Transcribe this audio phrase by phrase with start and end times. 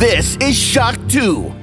[0.00, 1.59] This is Shock 2.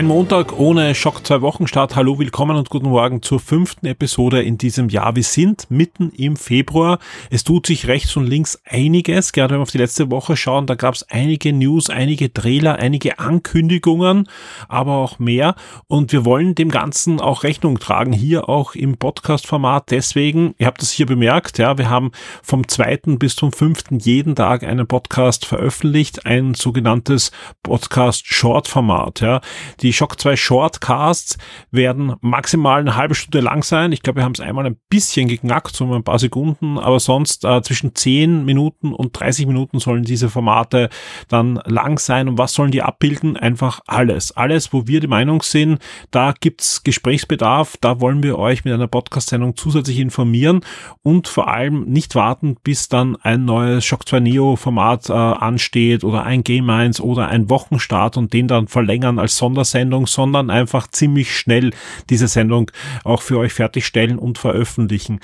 [0.00, 1.94] Kein Montag ohne Schock 2 Wochenstart.
[1.94, 5.14] Hallo, willkommen und guten Morgen zur fünften Episode in diesem Jahr.
[5.14, 6.98] Wir sind mitten im Februar.
[7.28, 9.32] Es tut sich rechts und links einiges.
[9.32, 12.76] Gerade wenn wir auf die letzte Woche schauen, da gab es einige News, einige Trailer,
[12.76, 14.26] einige Ankündigungen,
[14.68, 15.54] aber auch mehr.
[15.86, 19.90] Und wir wollen dem Ganzen auch Rechnung tragen, hier auch im Podcast-Format.
[19.90, 24.34] Deswegen, ihr habt es hier bemerkt, ja, wir haben vom zweiten bis zum fünften jeden
[24.34, 27.32] Tag einen Podcast veröffentlicht, ein sogenanntes
[27.64, 29.42] Podcast-Short-Format, ja.
[29.82, 31.36] Die die Shock 2 Shortcasts
[31.72, 33.90] werden maximal eine halbe Stunde lang sein.
[33.90, 37.44] Ich glaube, wir haben es einmal ein bisschen geknackt, so ein paar Sekunden, aber sonst
[37.44, 40.90] äh, zwischen 10 Minuten und 30 Minuten sollen diese Formate
[41.26, 42.28] dann lang sein.
[42.28, 43.36] Und was sollen die abbilden?
[43.36, 44.30] Einfach alles.
[44.30, 45.80] Alles, wo wir die Meinung sind,
[46.12, 50.60] da gibt's Gesprächsbedarf, da wollen wir euch mit einer Podcast-Sendung zusätzlich informieren
[51.02, 56.04] und vor allem nicht warten, bis dann ein neues Shock 2 Neo Format äh, ansteht
[56.04, 60.50] oder ein Game 1 oder ein Wochenstart und den dann verlängern als Sondersendung Sendung, sondern
[60.50, 61.70] einfach ziemlich schnell
[62.10, 62.70] diese Sendung
[63.02, 65.20] auch für euch fertigstellen und veröffentlichen.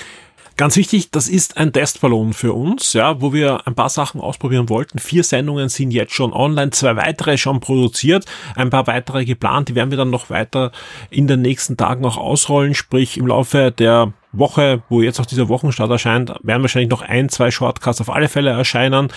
[0.57, 4.71] Ganz wichtig, das ist ein Testballon für uns, ja, wo wir ein paar Sachen ausprobieren
[4.71, 4.99] wollten.
[4.99, 9.75] Vier Sendungen sind jetzt schon online, zwei weitere schon produziert, ein paar weitere geplant, die
[9.75, 10.73] werden wir dann noch weiter
[11.11, 15.51] in den nächsten Tagen auch ausrollen, sprich im Laufe der Woche, wo jetzt auch dieser
[15.51, 19.09] Wochenstart erscheint, werden wahrscheinlich noch ein, zwei Shortcasts auf alle Fälle erscheinen.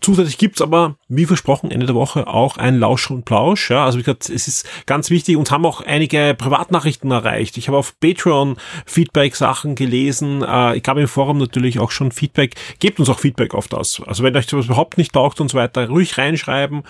[0.00, 3.70] Zusätzlich gibt's aber, wie versprochen, Ende der Woche auch ein Lausch und Plausch.
[3.70, 5.36] Ja, also wie gesagt, es ist ganz wichtig.
[5.36, 7.56] Uns haben auch einige Privatnachrichten erreicht.
[7.56, 10.42] Ich habe auf Patreon Feedback-Sachen gelesen.
[10.42, 12.54] Äh, ich gab im Forum natürlich auch schon Feedback.
[12.78, 14.02] Gebt uns auch Feedback auf das.
[14.06, 16.82] Also wenn euch sowas überhaupt nicht taugt und so weiter, ruhig reinschreiben.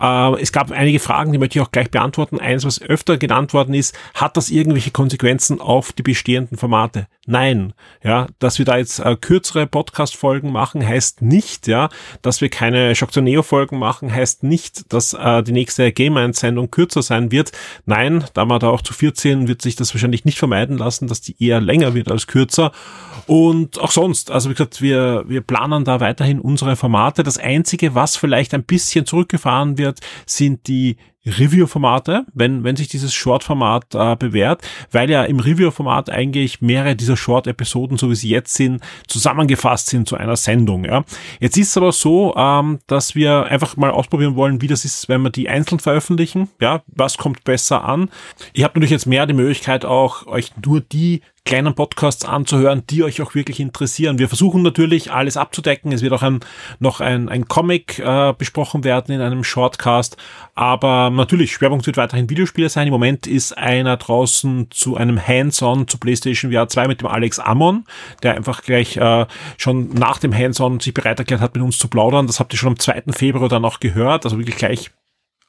[0.00, 2.40] Äh, es gab einige Fragen, die möchte ich auch gleich beantworten.
[2.40, 7.06] Eins, was öfter genannt worden ist, hat das irgendwelche Konsequenzen auf die bestehenden Formate?
[7.26, 7.72] Nein.
[8.02, 11.88] Ja, dass wir da jetzt äh, kürzere Podcast-Folgen machen, heißt nicht, ja,
[12.22, 16.16] dass wir keine Shock to Neo Folgen machen, heißt nicht, dass äh, die nächste Game
[16.16, 17.52] 1 Sendung kürzer sein wird.
[17.84, 21.20] Nein, da wir da auch zu 14 wird sich das wahrscheinlich nicht vermeiden lassen, dass
[21.20, 22.72] die eher länger wird als kürzer.
[23.26, 27.22] Und auch sonst, also wie gesagt, wir, wir planen da weiterhin unsere Formate.
[27.22, 33.14] Das einzige, was vielleicht ein bisschen zurückgefahren wird, sind die Review-Formate, wenn, wenn sich dieses
[33.14, 38.54] Short-Format äh, bewährt, weil ja im Review-Format eigentlich mehrere dieser Short-Episoden, so wie sie jetzt
[38.54, 40.84] sind, zusammengefasst sind zu einer Sendung.
[40.84, 41.04] Ja.
[41.40, 45.08] Jetzt ist es aber so, ähm, dass wir einfach mal ausprobieren wollen, wie das ist,
[45.08, 46.48] wenn wir die einzeln veröffentlichen.
[46.60, 48.10] Ja, was kommt besser an?
[48.52, 53.02] Ihr habt natürlich jetzt mehr die Möglichkeit auch, euch nur die kleinen Podcasts anzuhören, die
[53.02, 54.18] euch auch wirklich interessieren.
[54.18, 55.92] Wir versuchen natürlich alles abzudecken.
[55.92, 56.40] Es wird auch ein,
[56.78, 60.16] noch ein, ein Comic äh, besprochen werden in einem Shortcast.
[60.54, 62.86] Aber natürlich, Schwerpunkt wird weiterhin Videospiele sein.
[62.86, 67.38] Im Moment ist einer draußen zu einem Hands-on zu PlayStation VR 2 mit dem Alex
[67.38, 67.84] Ammon,
[68.22, 69.26] der einfach gleich äh,
[69.58, 72.26] schon nach dem Hands-on sich bereit erklärt hat, mit uns zu plaudern.
[72.26, 73.02] Das habt ihr schon am 2.
[73.10, 74.24] Februar dann auch gehört.
[74.24, 74.90] Also wirklich gleich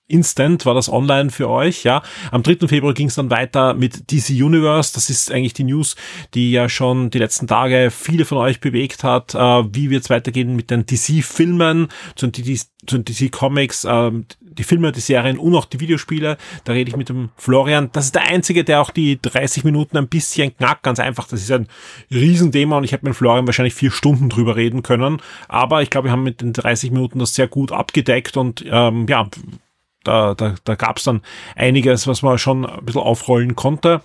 [0.08, 2.04] Instant war das online für euch, ja.
[2.32, 2.68] Am 3.
[2.68, 4.94] Februar ging es dann weiter mit DC Universe.
[4.94, 5.96] Das ist eigentlich die News,
[6.36, 9.34] die ja schon die letzten Tage viele von euch bewegt hat.
[9.34, 14.12] Äh, wie wird es weitergehen mit den DC-Filmen, zu den DC-Comics, äh,
[14.42, 16.38] die Filme, die Serien und auch die Videospiele.
[16.64, 17.90] Da rede ich mit dem Florian.
[17.92, 20.84] Das ist der Einzige, der auch die 30 Minuten ein bisschen knackt.
[20.84, 21.28] Ganz einfach.
[21.28, 21.68] Das ist ein
[22.12, 25.22] Riesenthema und ich habe mit Florian wahrscheinlich vier Stunden drüber reden können.
[25.48, 29.08] Aber ich glaube, wir haben mit den 30 Minuten das sehr gut abgedeckt und ähm,
[29.10, 29.28] ja,
[30.08, 31.22] da, da, da gab es dann
[31.56, 34.02] einiges, was man schon ein bisschen aufrollen konnte.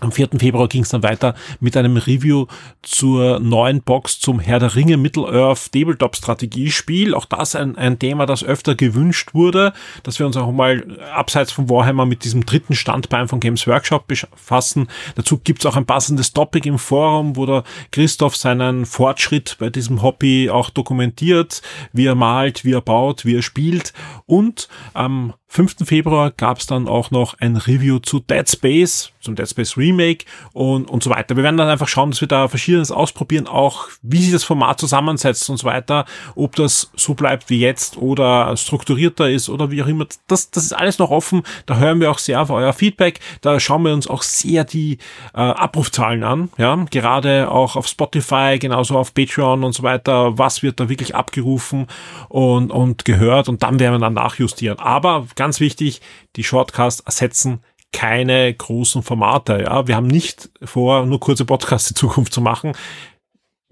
[0.00, 0.30] Am 4.
[0.38, 2.46] Februar ging es dann weiter mit einem Review
[2.82, 7.14] zur neuen Box zum Herr der Ringe Middle-earth Tabletop Strategiespiel.
[7.14, 9.72] Auch das ein, ein Thema, das öfter gewünscht wurde,
[10.02, 14.06] dass wir uns auch mal abseits von Warhammer mit diesem dritten Standbein von Games Workshop
[14.06, 14.88] befassen.
[15.16, 20.02] Dazu gibt's auch ein passendes Topic im Forum, wo der Christoph seinen Fortschritt bei diesem
[20.02, 21.62] Hobby auch dokumentiert,
[21.92, 23.92] wie er malt, wie er baut, wie er spielt.
[24.26, 25.78] Und am 5.
[25.84, 30.88] Februar gab's dann auch noch ein Review zu Dead Space, zum Dead Space Remake und,
[30.88, 31.34] und so weiter.
[31.34, 34.78] Wir werden dann einfach schauen, dass wir da verschiedenes ausprobieren, auch wie sich das Format
[34.78, 36.04] zusammensetzt und so weiter,
[36.36, 40.06] ob das so bleibt wie jetzt oder strukturierter ist oder wie auch immer.
[40.28, 41.42] Das, das ist alles noch offen.
[41.66, 43.18] Da hören wir auch sehr auf euer Feedback.
[43.40, 44.98] Da schauen wir uns auch sehr die
[45.34, 50.38] äh, Abrufzahlen an, ja, gerade auch auf Spotify, genauso auf Patreon und so weiter.
[50.38, 51.88] Was wird da wirklich abgerufen
[52.28, 54.78] und, und gehört und dann werden wir dann nachjustieren.
[54.78, 56.02] Aber ganz wichtig,
[56.36, 59.62] die Shortcasts ersetzen keine großen Formate.
[59.62, 62.74] Ja, wir haben nicht vor, nur kurze Podcasts in Zukunft zu machen.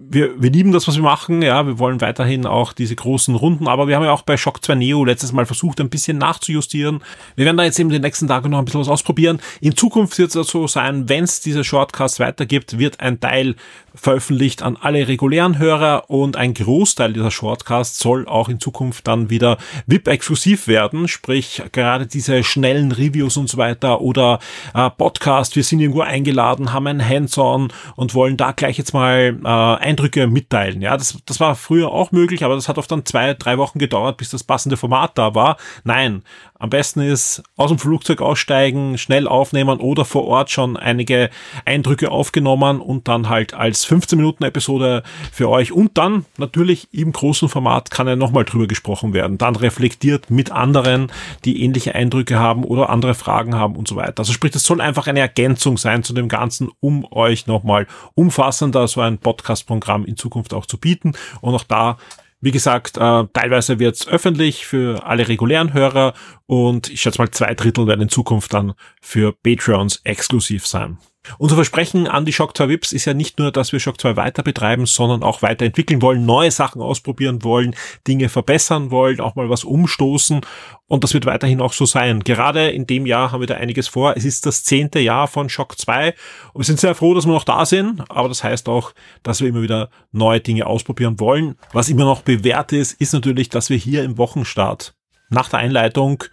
[0.01, 1.43] wir, wir lieben das, was wir machen.
[1.43, 4.65] Ja, wir wollen weiterhin auch diese großen Runden, aber wir haben ja auch bei Shock
[4.65, 7.01] 2 Neo letztes Mal versucht, ein bisschen nachzujustieren.
[7.37, 9.41] Wir werden da jetzt eben den nächsten Tagen noch ein bisschen was ausprobieren.
[9.61, 13.57] In Zukunft wird es so sein, wenn es diese Shortcasts weitergibt, wird ein Teil
[14.01, 19.31] veröffentlicht an alle regulären Hörer und ein Großteil dieser Shortcasts soll auch in Zukunft dann
[19.31, 24.39] wieder VIP-exklusiv werden, sprich gerade diese schnellen Reviews und so weiter oder
[24.75, 29.39] äh, Podcast, wir sind irgendwo eingeladen, haben ein Hands-on und wollen da gleich jetzt mal
[29.43, 30.81] äh, Eindrücke mitteilen.
[30.81, 33.79] Ja, das, das war früher auch möglich, aber das hat oft dann zwei, drei Wochen
[33.79, 35.57] gedauert, bis das passende Format da war.
[35.85, 36.23] Nein,
[36.59, 41.31] am besten ist aus dem Flugzeug aussteigen, schnell aufnehmen oder vor Ort schon einige
[41.65, 45.03] Eindrücke aufgenommen und dann halt als 15 Minuten Episode
[45.33, 49.39] für euch und dann natürlich im großen Format kann ja nochmal drüber gesprochen werden.
[49.39, 51.11] Dann reflektiert mit anderen,
[51.47, 54.19] die ähnliche Eindrücke haben oder andere Fragen haben und so weiter.
[54.19, 58.87] Also sprich, es soll einfach eine Ergänzung sein zu dem Ganzen, um euch nochmal umfassender
[58.89, 61.15] so ein Podcast-Programm in Zukunft auch zu bieten.
[61.41, 61.97] Und auch da
[62.41, 66.15] wie gesagt, äh, teilweise wird's öffentlich für alle regulären Hörer
[66.47, 70.99] und ich schätze mal zwei Drittel werden in Zukunft dann für Patreons exklusiv sein.
[71.37, 74.17] Unser Versprechen an die Shock 2 Vips ist ja nicht nur, dass wir Shock 2
[74.17, 77.75] weiter betreiben, sondern auch weiterentwickeln wollen, neue Sachen ausprobieren wollen,
[78.07, 80.41] Dinge verbessern wollen, auch mal was umstoßen.
[80.87, 82.21] Und das wird weiterhin auch so sein.
[82.21, 84.17] Gerade in dem Jahr haben wir da einiges vor.
[84.17, 86.15] Es ist das zehnte Jahr von Shock 2
[86.53, 88.03] und wir sind sehr froh, dass wir noch da sind.
[88.11, 88.93] Aber das heißt auch,
[89.23, 91.57] dass wir immer wieder neue Dinge ausprobieren wollen.
[91.73, 94.95] Was immer noch bewährt ist, ist natürlich, dass wir hier im Wochenstart
[95.31, 96.25] nach der Einleitung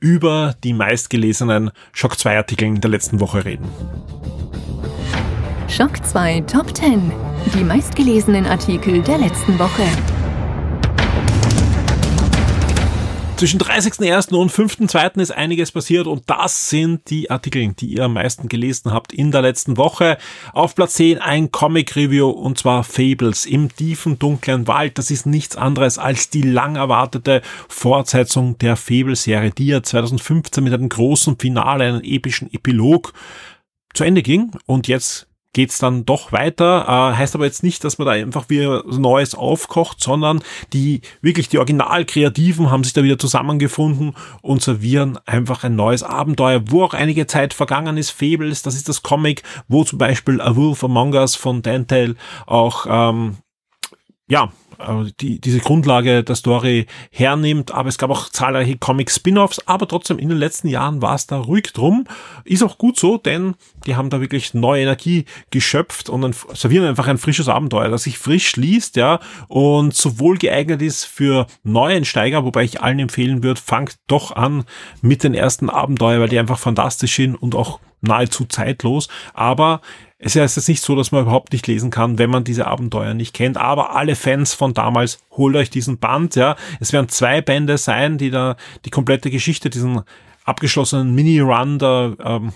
[0.00, 3.68] über die meistgelesenen Shock 2 Artikel der letzten Woche reden.
[5.68, 7.12] Schock 2 Top 10.
[7.54, 9.84] Die meistgelesenen Artikel der letzten Woche.
[13.40, 14.34] Zwischen 30.01.
[14.34, 15.18] und 5.02.
[15.18, 19.32] ist einiges passiert und das sind die Artikel, die ihr am meisten gelesen habt in
[19.32, 20.18] der letzten Woche.
[20.52, 24.98] Auf Platz 10 ein Comic-Review und zwar Fables im tiefen dunklen Wald.
[24.98, 27.40] Das ist nichts anderes als die lang erwartete
[27.70, 33.14] Fortsetzung der Fable-Serie, die ja 2015 mit einem großen Finale, einem epischen Epilog
[33.94, 36.84] zu Ende ging und jetzt geht's dann doch weiter.
[36.86, 40.42] Äh, heißt aber jetzt nicht, dass man da einfach wieder Neues aufkocht, sondern
[40.72, 46.62] die wirklich die Originalkreativen haben sich da wieder zusammengefunden und servieren einfach ein neues Abenteuer,
[46.66, 48.10] wo auch einige Zeit vergangen ist.
[48.10, 52.16] Fables, das ist das Comic, wo zum Beispiel A Wolf Among Us von Dantail
[52.46, 53.38] auch ähm,
[54.28, 54.52] ja
[55.20, 57.72] die, diese Grundlage der Story hernimmt.
[57.72, 61.38] Aber es gab auch zahlreiche Comic-Spin-offs, aber trotzdem in den letzten Jahren war es da
[61.38, 62.04] ruhig drum.
[62.44, 63.54] Ist auch gut so, denn
[63.86, 68.04] die haben da wirklich neue Energie geschöpft und dann servieren einfach ein frisches Abenteuer, das
[68.04, 73.60] sich frisch liest, ja, und sowohl geeignet ist für Neuensteiger, wobei ich allen empfehlen würde,
[73.60, 74.64] fangt doch an
[75.02, 79.08] mit den ersten Abenteuer, weil die einfach fantastisch sind und auch nahezu zeitlos.
[79.34, 79.80] Aber
[80.22, 83.14] es ist jetzt nicht so, dass man überhaupt nicht lesen kann, wenn man diese Abenteuer
[83.14, 83.56] nicht kennt.
[83.56, 86.56] Aber alle Fans von damals, holt euch diesen Band, ja.
[86.80, 90.02] Es werden zwei Bände sein, die da die komplette Geschichte, diesen
[90.44, 92.52] abgeschlossenen Mini-Run da ähm,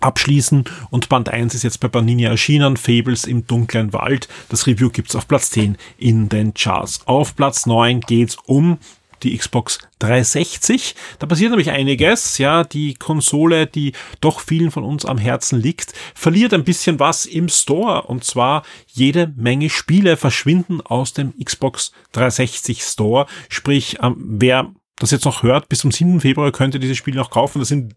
[0.00, 0.64] abschließen.
[0.90, 4.28] Und Band 1 ist jetzt bei Panini erschienen, Fables im dunklen Wald.
[4.48, 7.06] Das Review gibt's auf Platz 10 in den Charts.
[7.06, 8.78] Auf Platz 9 geht's um
[9.22, 10.94] die Xbox 360.
[11.18, 12.38] Da passiert nämlich einiges.
[12.38, 17.26] Ja, die Konsole, die doch vielen von uns am Herzen liegt, verliert ein bisschen was
[17.26, 18.02] im Store.
[18.02, 23.26] Und zwar jede Menge Spiele verschwinden aus dem Xbox 360 Store.
[23.48, 26.20] Sprich, ähm, wer das jetzt noch hört, bis zum 7.
[26.20, 27.58] Februar könnte diese Spiele noch kaufen.
[27.58, 27.94] Das sind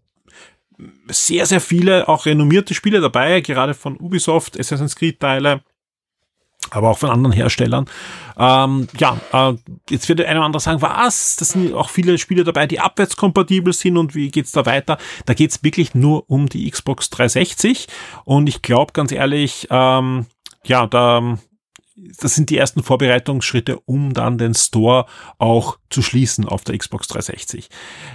[1.08, 5.62] sehr, sehr viele auch renommierte Spiele dabei, gerade von Ubisoft, Assassin's Creed Teile,
[6.72, 7.86] aber auch von anderen Herstellern.
[8.38, 9.56] Ähm, ja, äh,
[9.90, 11.36] jetzt wird der eine oder andere sagen, was?
[11.38, 14.98] Das sind auch viele Spiele dabei, die abwärtskompatibel sind und wie geht's da weiter?
[15.26, 17.88] Da geht's wirklich nur um die Xbox 360
[18.26, 20.28] und ich glaube ganz ehrlich, ähm,
[20.64, 21.38] ja, da
[21.98, 25.08] das sind die ersten Vorbereitungsschritte, um dann den Store
[25.40, 27.70] auch zu schließen auf der Xbox 360.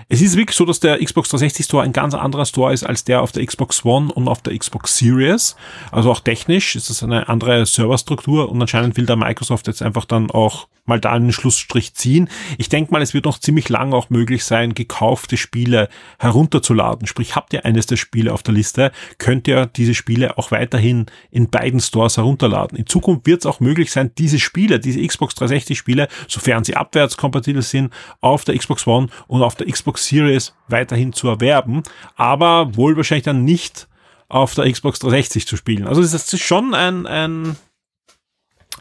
[0.09, 3.03] Es ist wirklich so, dass der Xbox 360 Store ein ganz anderer Store ist als
[3.05, 5.57] der auf der Xbox One und auf der Xbox Series.
[5.91, 10.05] Also auch technisch ist das eine andere Serverstruktur und anscheinend will da Microsoft jetzt einfach
[10.05, 12.29] dann auch mal da einen Schlussstrich ziehen.
[12.59, 17.07] Ich denke mal, es wird noch ziemlich lang auch möglich sein, gekaufte Spiele herunterzuladen.
[17.07, 21.07] Sprich, habt ihr eines der Spiele auf der Liste, könnt ihr diese Spiele auch weiterhin
[21.31, 22.77] in beiden Stores herunterladen.
[22.77, 26.76] In Zukunft wird es auch möglich sein, diese Spiele, diese Xbox 360 Spiele, sofern sie
[26.76, 31.83] abwärtskompatibel sind, auf der Xbox One und auf der Xbox Series weiterhin zu erwerben,
[32.17, 33.88] aber wohl wahrscheinlich dann nicht
[34.29, 35.87] auf der Xbox 360 zu spielen.
[35.87, 37.57] Also das ist schon ein, ein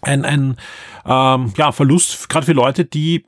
[0.04, 0.58] ein, ein
[1.06, 3.26] ähm, ja, Verlust, gerade für Leute, die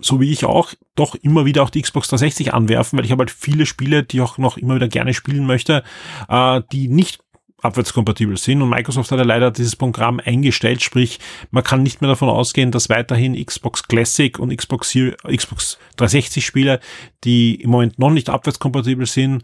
[0.00, 3.22] so wie ich auch, doch immer wieder auch die Xbox 360 anwerfen, weil ich habe
[3.22, 5.82] halt viele Spiele, die auch noch immer wieder gerne spielen möchte,
[6.28, 7.20] äh, die nicht
[7.64, 8.62] abwärtskompatibel sind.
[8.62, 11.18] Und Microsoft hat ja leider dieses Programm eingestellt, sprich,
[11.50, 16.80] man kann nicht mehr davon ausgehen, dass weiterhin Xbox Classic und Xbox, Xbox 360 Spiele,
[17.24, 19.42] die im Moment noch nicht abwärtskompatibel sind,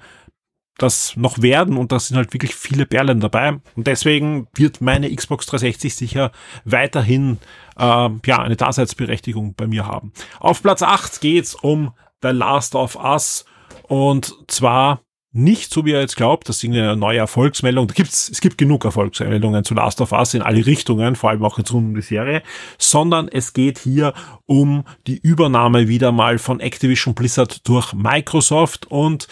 [0.79, 3.61] das noch werden und da sind halt wirklich viele Perlen dabei.
[3.77, 6.33] Und deswegen wird meine Xbox 360 sicher
[6.65, 7.39] weiterhin
[7.79, 10.13] äh, ja, eine Daseinsberechtigung bei mir haben.
[10.39, 13.45] Auf Platz 8 geht's um The Last of Us
[13.89, 17.87] und zwar nicht so wie er jetzt glaubt, das ist eine neue Erfolgsmeldung.
[17.87, 21.45] Da gibt's, es gibt genug Erfolgsmeldungen zu Last of Us in alle Richtungen, vor allem
[21.45, 22.43] auch jetzt rund um die Serie,
[22.79, 24.13] sondern es geht hier
[24.47, 29.29] um die Übernahme wieder mal von Activision Blizzard durch Microsoft und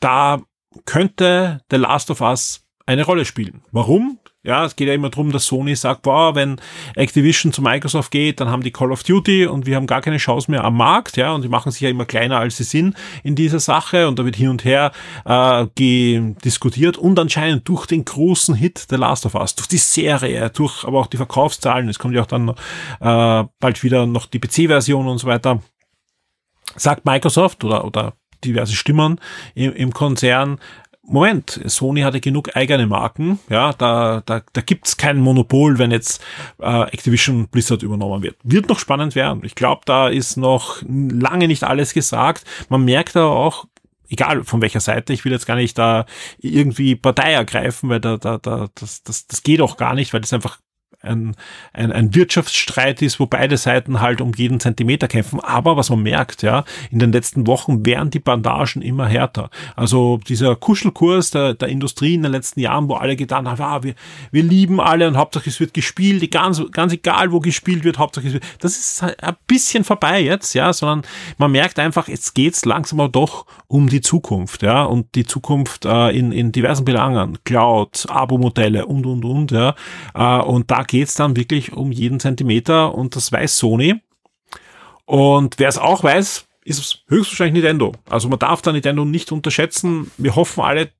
[0.00, 0.40] da
[0.86, 3.62] könnte The Last of Us eine Rolle spielen.
[3.70, 4.18] Warum?
[4.48, 6.58] Ja, es geht ja immer darum, dass Sony sagt, wow, wenn
[6.94, 10.16] Activision zu Microsoft geht, dann haben die Call of Duty und wir haben gar keine
[10.16, 12.96] Chance mehr am Markt, ja, und die machen sich ja immer kleiner, als sie sind
[13.22, 14.92] in dieser Sache und da wird hin und her
[15.26, 20.48] äh, diskutiert und anscheinend durch den großen Hit The Last of Us, durch die Serie,
[20.48, 24.38] durch aber auch die Verkaufszahlen, es kommt ja auch dann äh, bald wieder noch die
[24.38, 25.60] PC-Version und so weiter,
[26.74, 29.20] sagt Microsoft oder, oder diverse Stimmen
[29.54, 30.58] im, im Konzern,
[31.10, 36.22] Moment, Sony hatte genug eigene Marken, ja, da, da, da gibt's kein Monopol, wenn jetzt
[36.60, 38.36] äh, Activision Blizzard übernommen wird.
[38.42, 39.42] Wird noch spannend werden.
[39.44, 42.44] Ich glaube, da ist noch lange nicht alles gesagt.
[42.68, 43.64] Man merkt da auch,
[44.08, 46.06] egal von welcher Seite, ich will jetzt gar nicht da
[46.38, 50.20] irgendwie Partei ergreifen, weil da, da, da, das, das, das geht auch gar nicht, weil
[50.20, 50.58] das einfach
[51.08, 51.34] ein,
[51.72, 55.40] ein, ein Wirtschaftsstreit ist, wo beide Seiten halt um jeden Zentimeter kämpfen.
[55.40, 59.50] Aber was man merkt, ja, in den letzten Wochen werden die Bandagen immer härter.
[59.74, 63.82] Also dieser Kuschelkurs der, der Industrie in den letzten Jahren, wo alle getan haben, ah,
[63.82, 63.94] wir,
[64.30, 68.28] wir lieben alle und Hauptsache es wird gespielt, ganz, ganz egal, wo gespielt wird, Hauptsache
[68.28, 68.44] es wird.
[68.60, 71.02] Das ist ein bisschen vorbei jetzt, ja, sondern
[71.38, 75.84] man merkt einfach, jetzt geht's langsam aber doch um die Zukunft, ja, und die Zukunft
[75.84, 79.74] äh, in, in diversen Belangen, Cloud, Abo-Modelle und, und, und, ja,
[80.14, 84.00] äh, und da geht's dann wirklich um jeden Zentimeter und das weiß Sony.
[85.04, 87.92] Und wer es auch weiß, ist höchstwahrscheinlich Nintendo.
[88.10, 90.10] Also man darf da Nintendo nicht unterschätzen.
[90.16, 90.90] Wir hoffen alle,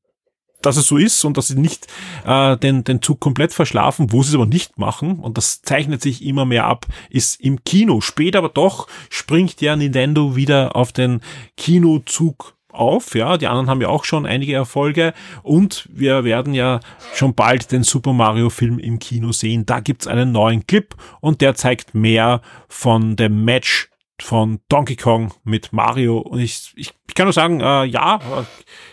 [0.62, 1.88] dass es so ist und dass sie nicht
[2.25, 6.00] äh, den, den Zug komplett verschlafen, wo sie es aber nicht machen, und das zeichnet
[6.00, 8.00] sich immer mehr ab, ist im Kino.
[8.00, 11.23] Später aber doch springt ja Nintendo wieder auf den
[11.57, 16.81] Kinozug auf, ja, die anderen haben ja auch schon einige Erfolge und wir werden ja
[17.15, 19.67] schon bald den Super Mario Film im Kino sehen.
[19.67, 25.33] Da gibt's einen neuen Clip und der zeigt mehr von dem Match von Donkey Kong
[25.45, 28.19] mit Mario und ich, ich, ich kann nur sagen, äh, ja,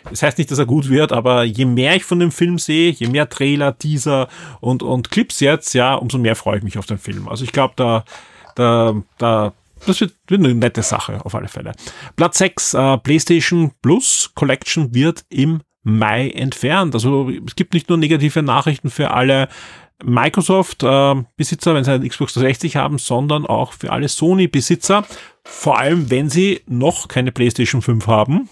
[0.10, 2.92] das heißt nicht, dass er gut wird, aber je mehr ich von dem Film sehe,
[2.92, 4.28] je mehr Trailer, Teaser
[4.62, 7.28] und, und Clips jetzt, ja, umso mehr freue ich mich auf den Film.
[7.28, 8.06] Also ich glaube, da,
[8.56, 9.54] da, da
[9.86, 11.74] das wird, wird eine nette Sache auf alle Fälle.
[12.16, 16.96] Platz 6, äh, PlayStation Plus Collection wird im Mai entfernt.
[16.96, 19.48] Also es gibt nicht nur negative Nachrichten für alle
[20.04, 25.06] Microsoft-Besitzer, äh, wenn sie einen Xbox 360 haben, sondern auch für alle Sony-Besitzer.
[25.44, 28.50] Vor allem, wenn sie noch keine PlayStation 5 haben,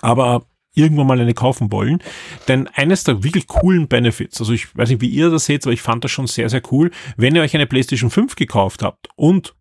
[0.00, 0.44] aber
[0.74, 2.02] irgendwann mal eine kaufen wollen.
[2.46, 5.72] Denn eines der wirklich coolen Benefits, also ich weiß nicht, wie ihr das seht, aber
[5.72, 9.08] ich fand das schon sehr, sehr cool, wenn ihr euch eine PlayStation 5 gekauft habt
[9.16, 9.54] und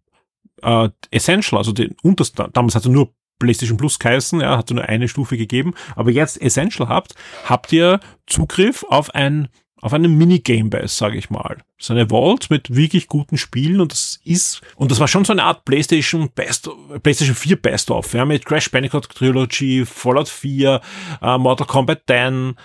[0.62, 4.84] äh, Essential, also den untersten, damals hat er nur PlayStation Plus geheißen, ja, hat nur
[4.84, 9.50] eine Stufe gegeben, aber jetzt Essential habt, habt ihr Zugriff auf ein
[9.80, 11.58] auf einen Mini-Gamebase, sage ich mal.
[11.78, 15.34] So eine Vault mit wirklich guten Spielen und das ist, und das war schon so
[15.34, 16.70] eine Art PlayStation Best,
[17.04, 20.82] PlayStation 4 Best-of, ja, mit Crash Bandicoot Trilogy, Fallout 4,
[21.22, 22.56] äh, Mortal Kombat 10,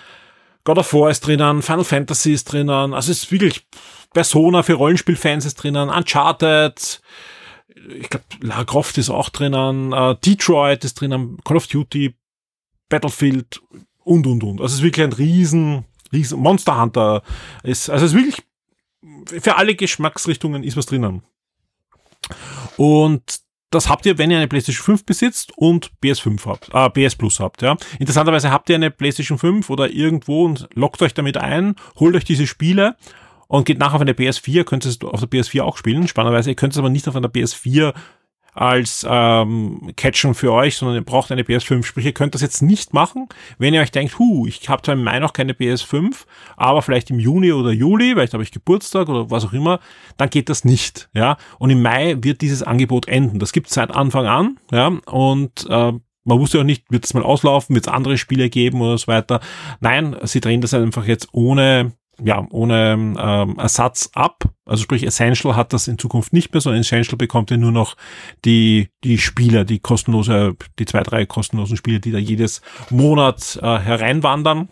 [0.65, 3.67] God of War ist drinnen, Final Fantasy ist drinnen, also es ist wirklich
[4.15, 7.03] Persona für Rollenspielfans ist drinnen, Uncharted,
[8.01, 12.15] ich glaube, Lara Croft ist auch drinnen, äh, Detroit ist drinnen, Call of Duty,
[12.89, 13.61] Battlefield
[14.05, 14.61] und, und, und.
[14.61, 17.23] Also es ist wirklich ein riesen, riesen Monster Hunter.
[17.63, 21.23] Ist, also es ist wirklich, für alle Geschmacksrichtungen ist was drinnen.
[22.77, 27.17] Und das habt ihr, wenn ihr eine PlayStation 5 besitzt und PS5 habt, äh, PS
[27.17, 27.77] Plus habt, ja.
[27.99, 32.25] Interessanterweise habt ihr eine PlayStation 5 oder irgendwo und lockt euch damit ein, holt euch
[32.25, 32.97] diese Spiele
[33.53, 36.09] und geht nachher auf eine PS4, könnt ihr es auf der PS4 auch spielen.
[36.09, 37.93] Spannenderweise, ihr könnt es aber nicht auf einer PS4
[38.55, 41.85] als ähm, Catchen für euch, sondern ihr braucht eine PS5.
[41.85, 43.29] Sprich, ihr könnt das jetzt nicht machen,
[43.59, 46.25] wenn ihr euch denkt, hu, ich habe zwar im Mai noch keine PS5,
[46.57, 49.81] aber vielleicht im Juni oder Juli, vielleicht habe ich Geburtstag oder was auch immer,
[50.17, 51.11] dann geht das nicht.
[51.13, 53.39] Ja, und im Mai wird dieses Angebot enden.
[53.39, 54.59] Das gibt es seit Anfang an.
[54.71, 55.93] Ja, und äh,
[56.25, 59.09] man wusste auch nicht, wird es mal auslaufen, wird es andere Spiele geben oder so
[59.09, 59.41] weiter.
[59.81, 64.45] Nein, sie drehen das einfach jetzt ohne ja, ohne ähm, Ersatz ab.
[64.65, 67.97] Also sprich, Essential hat das in Zukunft nicht mehr, sondern Essential bekommt ja nur noch
[68.45, 73.79] die, die Spiele, die kostenlose, die zwei, drei kostenlosen Spiele, die da jedes Monat äh,
[73.79, 74.69] hereinwandern.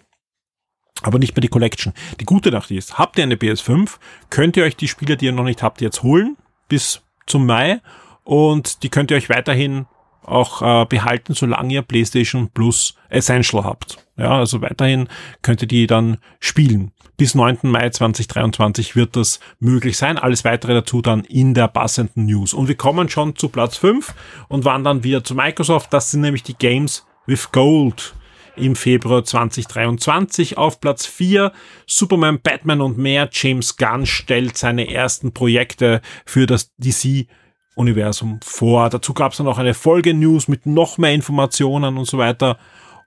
[1.03, 1.95] aber nicht mehr die Collection.
[2.21, 3.97] Die gute Nachricht ist, habt ihr eine PS5,
[4.29, 6.37] könnt ihr euch die Spiele, die ihr noch nicht habt, jetzt holen
[6.69, 7.81] bis zum Mai
[8.25, 9.87] und die könnt ihr euch weiterhin
[10.23, 13.99] auch äh, behalten, solange ihr PlayStation Plus Essential habt.
[14.17, 15.09] Ja, also weiterhin
[15.43, 16.93] könnt ihr die dann spielen.
[17.17, 17.59] Bis 9.
[17.63, 20.19] Mai 2023 wird das möglich sein.
[20.19, 22.55] Alles weitere dazu dann in der passenden News.
[22.55, 24.15] Und wir kommen schon zu Platz 5
[24.49, 25.93] und wandern wieder zu Microsoft.
[25.93, 28.15] Das sind nämlich die Games with Gold
[28.57, 30.59] im Februar 2023.
[30.59, 31.53] Auf Platz 4
[31.87, 33.29] Superman, Batman und mehr.
[33.33, 37.27] James Gunn stellt seine ersten Projekte für das DC
[37.75, 38.91] Universum vor.
[38.91, 42.59] Dazu gab es dann auch eine Folge-News mit noch mehr Informationen und so weiter.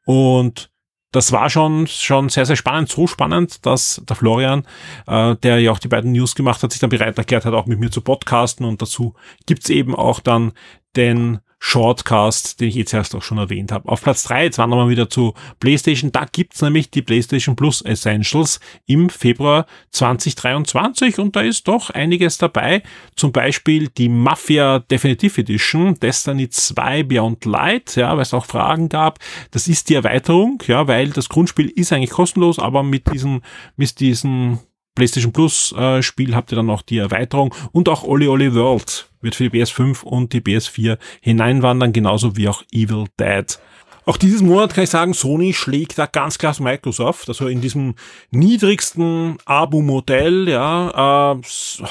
[0.05, 0.69] Und
[1.11, 2.89] das war schon, schon sehr, sehr spannend.
[2.89, 4.65] So spannend, dass der Florian,
[5.05, 7.67] äh, der ja auch die beiden News gemacht hat, sich dann bereit erklärt hat, auch
[7.67, 8.65] mit mir zu podcasten.
[8.65, 9.13] Und dazu
[9.45, 10.53] gibt's eben auch dann
[10.95, 13.87] den Shortcast, den ich jetzt erst auch schon erwähnt habe.
[13.87, 16.11] Auf Platz drei jetzt wandern wir wieder zu PlayStation.
[16.11, 22.37] Da gibt's nämlich die PlayStation Plus Essentials im Februar 2023 und da ist doch einiges
[22.37, 22.83] dabei.
[23.15, 28.89] Zum Beispiel die Mafia Definitive Edition, Destiny 2 Beyond Light, ja, weil es auch Fragen
[28.89, 29.19] gab.
[29.51, 33.41] Das ist die Erweiterung, ja, weil das Grundspiel ist eigentlich kostenlos, aber mit diesen,
[33.77, 34.59] mit diesen
[34.95, 39.09] PlayStation Plus äh, Spiel habt ihr dann noch die Erweiterung und auch Oli Oli World
[39.21, 43.59] wird für die PS5 und die PS4 hineinwandern, genauso wie auch Evil Dead.
[44.05, 47.29] Auch dieses Monat kann ich sagen, Sony schlägt da ganz klar Microsoft.
[47.29, 47.95] Also in diesem
[48.31, 51.41] niedrigsten Abo-Modell, ja, äh,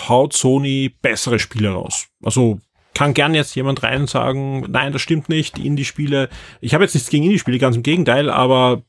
[0.08, 2.08] haut Sony bessere Spiele raus.
[2.22, 2.60] Also
[2.94, 6.28] kann gern jetzt jemand rein sagen, nein, das stimmt nicht, die Indie-Spiele.
[6.60, 8.82] Ich habe jetzt nichts gegen Indie-Spiele, ganz im Gegenteil, aber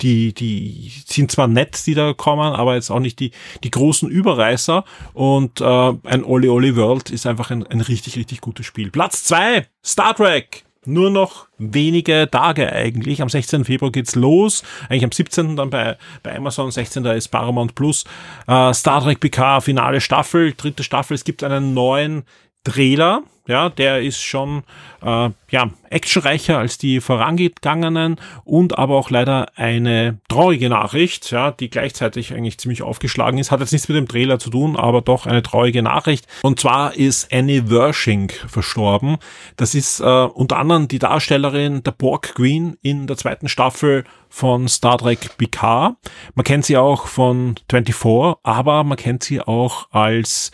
[0.00, 3.32] die, die sind zwar nett, die da kommen, aber jetzt auch nicht die,
[3.64, 4.84] die großen Überreißer.
[5.14, 8.90] Und äh, ein Oli Oli World ist einfach ein, ein richtig, richtig gutes Spiel.
[8.90, 10.64] Platz zwei Star Trek.
[10.86, 13.20] Nur noch wenige Tage eigentlich.
[13.20, 13.66] Am 16.
[13.66, 14.62] Februar geht's los.
[14.88, 15.54] Eigentlich am 17.
[15.54, 16.70] dann bei, bei Amazon.
[16.70, 17.04] 16.
[17.04, 18.04] ist Paramount Plus.
[18.46, 21.14] Äh, Star Trek PK, finale Staffel, dritte Staffel.
[21.14, 22.24] Es gibt einen neuen
[22.64, 24.62] Trailer, ja, der ist schon
[25.02, 31.68] äh, ja, actionreicher als die vorangegangenen und aber auch leider eine traurige Nachricht, ja, die
[31.68, 33.50] gleichzeitig eigentlich ziemlich aufgeschlagen ist.
[33.50, 36.28] Hat jetzt nichts mit dem Trailer zu tun, aber doch eine traurige Nachricht.
[36.42, 39.16] Und zwar ist Annie Wershing verstorben.
[39.56, 44.68] Das ist äh, unter anderem die Darstellerin der Borg Queen in der zweiten Staffel von
[44.68, 45.96] Star Trek Picard.
[46.34, 50.52] Man kennt sie auch von 24, aber man kennt sie auch als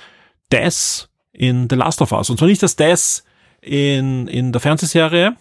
[0.50, 2.30] Death in The Last of Us.
[2.30, 3.22] Und zwar nicht das Death
[3.60, 5.36] in, in der Fernsehserie,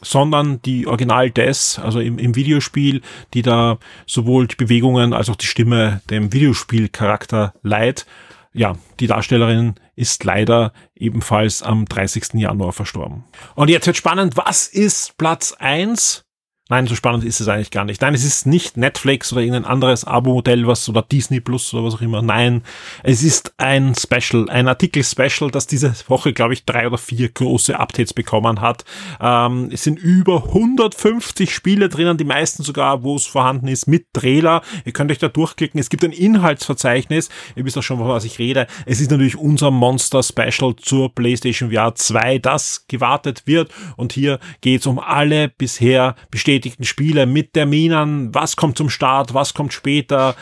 [0.00, 3.02] sondern die Original Death, also im, im Videospiel,
[3.34, 8.06] die da sowohl die Bewegungen als auch die Stimme dem Videospielcharakter leiht.
[8.52, 12.34] Ja, die Darstellerin ist leider ebenfalls am 30.
[12.34, 13.24] Januar verstorben.
[13.54, 16.24] Und jetzt wird spannend, was ist Platz eins
[16.68, 18.00] Nein, so spannend ist es eigentlich gar nicht.
[18.02, 21.96] Nein, es ist nicht Netflix oder irgendein anderes Abo-Modell, was oder Disney Plus oder was
[21.96, 22.22] auch immer.
[22.22, 22.62] Nein,
[23.02, 27.78] es ist ein Special, ein Artikel-Special, das diese Woche, glaube ich, drei oder vier große
[27.78, 28.84] Updates bekommen hat.
[29.20, 34.06] Ähm, es sind über 150 Spiele drinnen, die meisten sogar, wo es vorhanden ist, mit
[34.12, 34.62] Trailer.
[34.84, 35.80] Ihr könnt euch da durchklicken.
[35.80, 37.28] Es gibt ein Inhaltsverzeichnis.
[37.56, 38.68] Ihr wisst auch schon, was ich rede.
[38.86, 43.72] Es ist natürlich unser Monster-Special zur PlayStation VR 2, das gewartet wird.
[43.96, 48.90] Und hier geht es um alle bisher bestätigten bestätigten Spiele mit Terminen, was kommt zum
[48.90, 50.36] Start, was kommt später.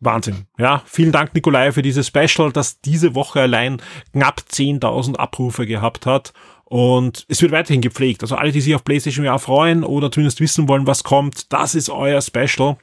[0.00, 0.46] Wahnsinn.
[0.58, 6.06] Ja, vielen Dank, Nikolai, für dieses Special, das diese Woche allein knapp 10.000 Abrufe gehabt
[6.06, 6.32] hat.
[6.64, 8.22] Und es wird weiterhin gepflegt.
[8.22, 11.74] Also alle, die sich auf PlayStation VR freuen oder zumindest wissen wollen, was kommt, das
[11.74, 12.78] ist euer Special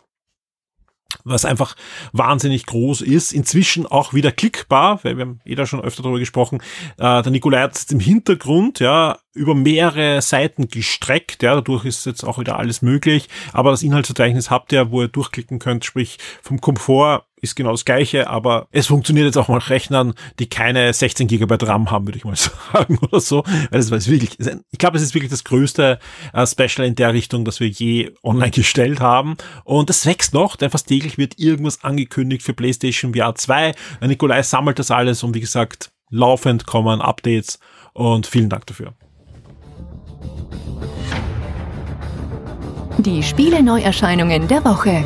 [1.23, 1.75] was einfach
[2.11, 3.31] wahnsinnig groß ist.
[3.31, 6.61] Inzwischen auch wieder klickbar, weil wir haben eh da schon öfter darüber gesprochen.
[6.97, 12.05] Äh, der Nikolai hat es im Hintergrund, ja, über mehrere Seiten gestreckt, ja, dadurch ist
[12.05, 13.27] jetzt auch wieder alles möglich.
[13.53, 17.85] Aber das Inhaltsverzeichnis habt ihr, wo ihr durchklicken könnt, sprich vom Komfort ist genau das
[17.85, 22.17] gleiche, aber es funktioniert jetzt auch mal Rechnern, die keine 16 GB RAM haben, würde
[22.17, 22.35] ich mal
[22.73, 23.43] sagen oder so.
[23.45, 24.37] Weil das ist wirklich,
[24.71, 25.99] ich glaube, es ist wirklich das größte
[26.33, 29.37] äh, Special in der Richtung, das wir je online gestellt haben.
[29.63, 33.73] Und das wächst noch, denn fast täglich wird irgendwas angekündigt für PlayStation VR 2.
[34.01, 37.59] Nikolai sammelt das alles und wie gesagt, laufend kommen Updates
[37.93, 38.93] und vielen Dank dafür.
[42.97, 45.03] Die Spiele-Neuerscheinungen der Woche.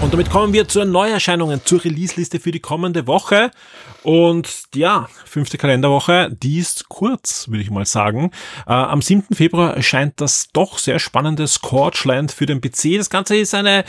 [0.00, 3.50] Und damit kommen wir zu Neuerscheinungen, zur Release-Liste für die kommende Woche.
[4.02, 8.30] Und ja, fünfte Kalenderwoche, die ist kurz, würde ich mal sagen.
[8.66, 9.34] Äh, am 7.
[9.34, 12.96] Februar erscheint das doch sehr spannende Scorchland für den PC.
[12.96, 13.84] Das Ganze ist eine,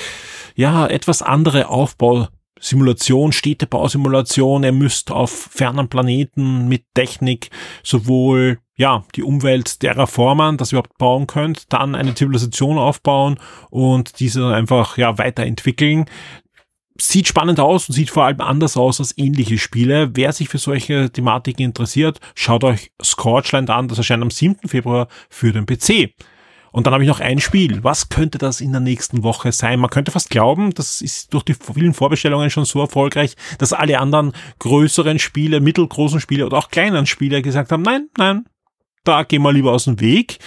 [0.55, 2.27] ja, etwas andere Aufbau
[2.61, 4.63] Simulation, Städtebausimulation.
[4.63, 7.49] Ihr müsst auf fernen Planeten mit Technik
[7.83, 14.19] sowohl ja, die Umwelt terraformen, dass ihr überhaupt bauen könnt, dann eine Zivilisation aufbauen und
[14.19, 16.05] diese einfach, ja, weiterentwickeln.
[16.99, 20.09] Sieht spannend aus und sieht vor allem anders aus als ähnliche Spiele.
[20.15, 23.87] Wer sich für solche Thematiken interessiert, schaut euch Scorchland an.
[23.87, 24.67] Das erscheint am 7.
[24.67, 26.15] Februar für den PC.
[26.71, 27.83] Und dann habe ich noch ein Spiel.
[27.83, 29.79] Was könnte das in der nächsten Woche sein?
[29.79, 33.99] Man könnte fast glauben, das ist durch die vielen Vorbestellungen schon so erfolgreich, dass alle
[33.99, 38.45] anderen größeren Spiele, mittelgroßen Spiele oder auch kleinen Spiele gesagt haben, nein, nein,
[39.03, 40.39] da gehen wir lieber aus dem Weg.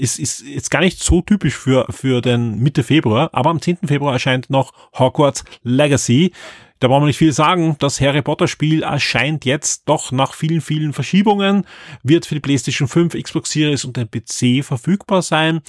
[0.00, 3.78] Es ist jetzt gar nicht so typisch für, für den Mitte Februar, aber am 10.
[3.86, 6.32] Februar erscheint noch Hogwarts Legacy.
[6.80, 7.76] Da brauchen wir nicht viel sagen.
[7.78, 11.66] Das Harry Potter Spiel erscheint jetzt doch nach vielen, vielen Verschiebungen,
[12.02, 15.60] wird für die PlayStation 5, Xbox Series und den PC verfügbar sein.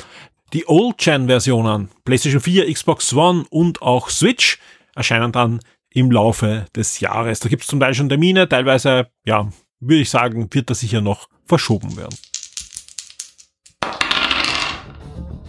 [0.54, 4.60] Die Old-Gen-Versionen, PlayStation 4, Xbox One und auch Switch,
[4.96, 5.60] erscheinen dann
[5.92, 7.40] im Laufe des Jahres.
[7.40, 11.02] Da gibt es zum Teil schon Termine, teilweise, ja, würde ich sagen, wird das sicher
[11.02, 12.16] noch verschoben werden.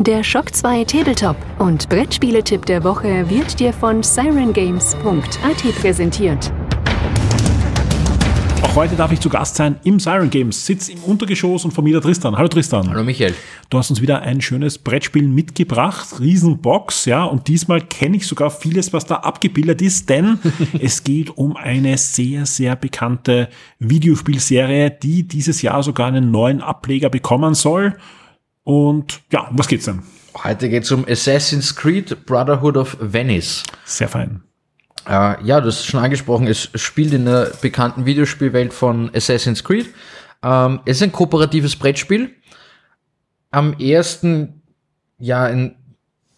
[0.07, 6.51] Der Shock 2 Tabletop und Brettspieletipp der Woche wird dir von sirengames.at präsentiert.
[8.63, 11.85] Auch heute darf ich zu Gast sein im Siren Games, sitz im Untergeschoss und von
[11.85, 12.35] mir der Tristan.
[12.35, 12.89] Hallo Tristan.
[12.89, 13.35] Hallo Michael.
[13.69, 18.51] Du hast uns wieder ein schönes Brettspiel mitgebracht, Riesenbox, ja, und diesmal kenne ich sogar
[18.51, 20.39] vieles, was da abgebildet ist, denn
[20.81, 27.11] es geht um eine sehr, sehr bekannte Videospielserie, die dieses Jahr sogar einen neuen Ableger
[27.11, 27.97] bekommen soll.
[28.71, 30.05] Und ja, was geht's denn?
[30.45, 33.65] Heute geht's um Assassin's Creed Brotherhood of Venice.
[33.85, 34.45] Sehr fein.
[35.09, 39.93] Äh, ja, du hast schon angesprochen, es spielt in der bekannten Videospielwelt von Assassin's Creed.
[40.45, 42.31] Ähm, es ist ein kooperatives Brettspiel.
[43.51, 44.63] Am ersten,
[45.19, 45.75] ja, ein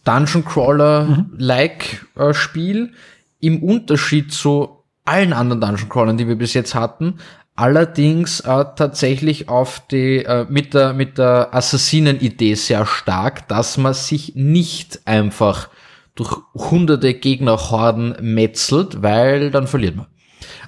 [0.05, 2.95] Dungeon Crawler-like äh, Spiel.
[3.41, 7.19] Im Unterschied zu allen anderen Dungeon Crawlern, die wir bis jetzt hatten,
[7.55, 13.95] allerdings äh, tatsächlich auf die äh, mit der mit der Assassinen-Idee sehr stark, dass man
[13.95, 15.69] sich nicht einfach
[16.15, 20.07] durch hunderte Gegnerhorden metzelt, weil dann verliert man.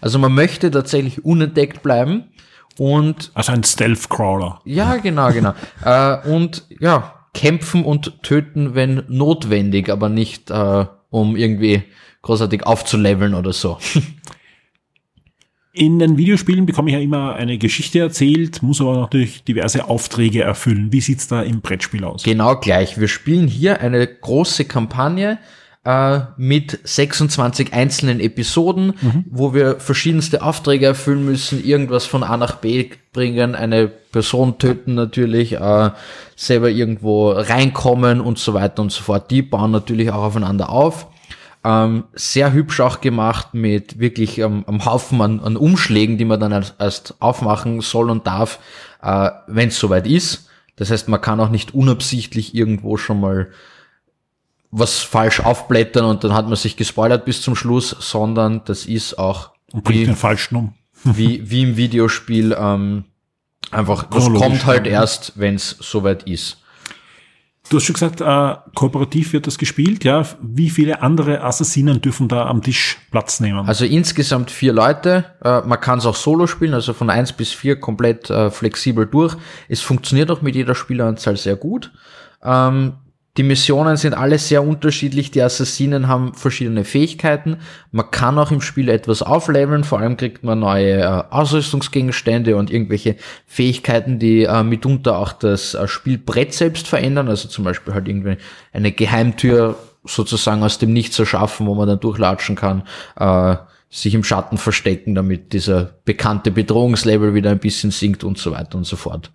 [0.00, 2.24] Also man möchte tatsächlich unentdeckt bleiben
[2.78, 4.60] und also ein Stealth-Crawler.
[4.64, 5.54] Ja, genau, genau.
[5.84, 11.82] äh, und ja, kämpfen und töten, wenn notwendig, aber nicht äh, um irgendwie
[12.22, 13.78] großartig aufzuleveln oder so.
[15.76, 20.40] In den Videospielen bekomme ich ja immer eine Geschichte erzählt, muss aber natürlich diverse Aufträge
[20.42, 20.92] erfüllen.
[20.92, 22.22] Wie sieht's da im Brettspiel aus?
[22.22, 23.00] Genau gleich.
[23.00, 25.40] Wir spielen hier eine große Kampagne
[25.84, 29.24] äh, mit 26 einzelnen Episoden, mhm.
[29.28, 34.94] wo wir verschiedenste Aufträge erfüllen müssen, irgendwas von A nach B bringen, eine Person töten
[34.94, 35.90] natürlich, äh,
[36.36, 39.28] selber irgendwo reinkommen und so weiter und so fort.
[39.32, 41.08] Die bauen natürlich auch aufeinander auf.
[41.64, 46.38] Ähm, sehr hübsch auch gemacht mit wirklich ähm, einem Haufen an, an Umschlägen, die man
[46.38, 48.58] dann erst, erst aufmachen soll und darf,
[49.02, 50.48] äh, wenn es soweit ist.
[50.76, 53.48] Das heißt, man kann auch nicht unabsichtlich irgendwo schon mal
[54.70, 59.18] was falsch aufblättern und dann hat man sich gespoilert bis zum Schluss, sondern das ist
[59.18, 60.74] auch und bringt den falschen um.
[61.04, 63.04] wie, wie im Videospiel ähm,
[63.70, 66.58] einfach, das kommt halt erst, wenn es soweit ist.
[67.70, 70.26] Du hast schon gesagt, äh, kooperativ wird das gespielt, ja.
[70.42, 73.66] Wie viele andere Assassinen dürfen da am Tisch Platz nehmen?
[73.66, 75.24] Also insgesamt vier Leute.
[75.42, 79.06] Äh, man kann es auch solo spielen, also von eins bis vier komplett äh, flexibel
[79.06, 79.36] durch.
[79.68, 81.90] Es funktioniert auch mit jeder Spieleranzahl sehr gut.
[82.42, 82.94] Ähm,
[83.36, 85.32] die Missionen sind alle sehr unterschiedlich.
[85.32, 87.56] Die Assassinen haben verschiedene Fähigkeiten.
[87.90, 89.82] Man kann auch im Spiel etwas aufleveln.
[89.82, 93.16] Vor allem kriegt man neue äh, Ausrüstungsgegenstände und irgendwelche
[93.46, 97.28] Fähigkeiten, die äh, mitunter auch das äh, Spielbrett selbst verändern.
[97.28, 98.36] Also zum Beispiel halt irgendwie
[98.72, 102.84] eine Geheimtür sozusagen aus dem Nichts erschaffen, wo man dann durchlatschen kann.
[103.16, 103.56] Äh,
[103.90, 108.76] sich im Schatten verstecken, damit dieser bekannte Bedrohungslevel wieder ein bisschen sinkt und so weiter
[108.76, 109.32] und so fort.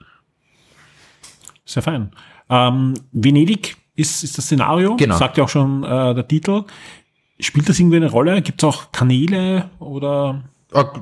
[1.66, 2.12] Sehr fein.
[2.50, 4.96] Ähm, Venedig ist, ist das Szenario.
[4.96, 5.18] Genau.
[5.18, 6.64] Sagt ja auch schon äh, der Titel.
[7.40, 8.42] Spielt das irgendwie eine Rolle?
[8.42, 10.44] Gibt es auch Kanäle oder?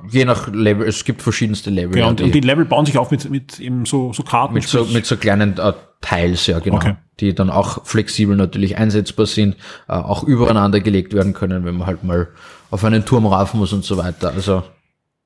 [0.09, 1.97] Je nach Level, es gibt verschiedenste Level.
[1.97, 4.53] Ja, und, die, und die Level bauen sich auf mit, mit eben so, so Karten.
[4.53, 6.77] Mit so, mit so kleinen äh, Teils, ja, genau.
[6.77, 6.95] Okay.
[7.19, 9.55] Die dann auch flexibel natürlich einsetzbar sind,
[9.89, 12.29] äh, auch übereinander gelegt werden können, wenn man halt mal
[12.71, 14.31] auf einen Turm rauf muss und so weiter.
[14.33, 14.63] Also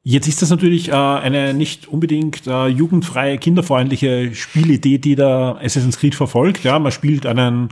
[0.03, 5.99] Jetzt ist das natürlich äh, eine nicht unbedingt äh, jugendfreie, kinderfreundliche Spielidee, die da Assassin's
[5.99, 6.63] Creed verfolgt.
[6.63, 7.69] Ja, man spielt einen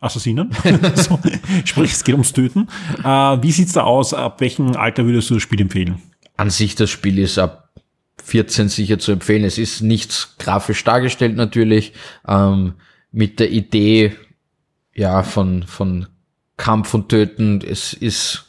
[0.00, 0.50] Assassinen.
[0.94, 1.18] so,
[1.64, 2.68] sprich, es geht ums Töten.
[3.04, 4.14] Äh, wie sieht's da aus?
[4.14, 6.02] Ab welchem Alter würdest du das Spiel empfehlen?
[6.36, 7.70] An sich, das Spiel ist ab
[8.24, 9.44] 14 sicher zu empfehlen.
[9.44, 11.92] Es ist nichts grafisch dargestellt natürlich.
[12.26, 12.74] Ähm,
[13.12, 14.16] mit der Idee,
[14.92, 16.08] ja, von, von
[16.56, 17.60] Kampf und Töten.
[17.60, 18.46] Es ist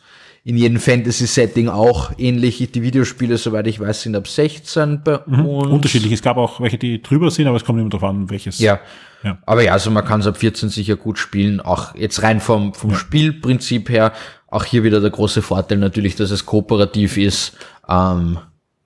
[0.47, 2.69] in jedem Fantasy-Setting auch ähnlich.
[2.71, 5.45] Die Videospiele, soweit ich weiß, sind ab 16 bei Mhm.
[5.45, 5.67] uns.
[5.71, 6.12] Unterschiedlich.
[6.13, 8.60] Es gab auch welche, die drüber sind, aber es kommt immer darauf an, welches.
[8.60, 8.79] Ja.
[9.23, 9.39] Ja.
[9.47, 11.60] Aber ja, also man kann es ab 14 sicher gut spielen.
[11.62, 14.13] Auch jetzt rein vom, vom Spielprinzip her.
[14.47, 17.58] Auch hier wieder der große Vorteil natürlich, dass es kooperativ ist,
[17.89, 18.38] ähm,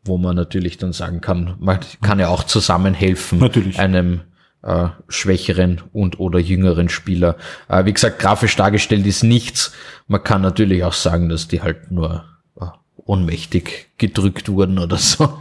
[0.06, 3.40] wo man natürlich dann sagen kann, man kann ja auch zusammenhelfen.
[3.40, 3.78] Natürlich.
[3.80, 4.22] Einem
[4.62, 7.38] äh, schwächeren und oder jüngeren Spieler.
[7.68, 9.74] Äh, wie gesagt, grafisch dargestellt ist nichts.
[10.08, 12.26] Man kann natürlich auch sagen, dass die halt nur
[12.60, 12.66] äh,
[12.98, 15.40] ohnmächtig gedrückt wurden oder so.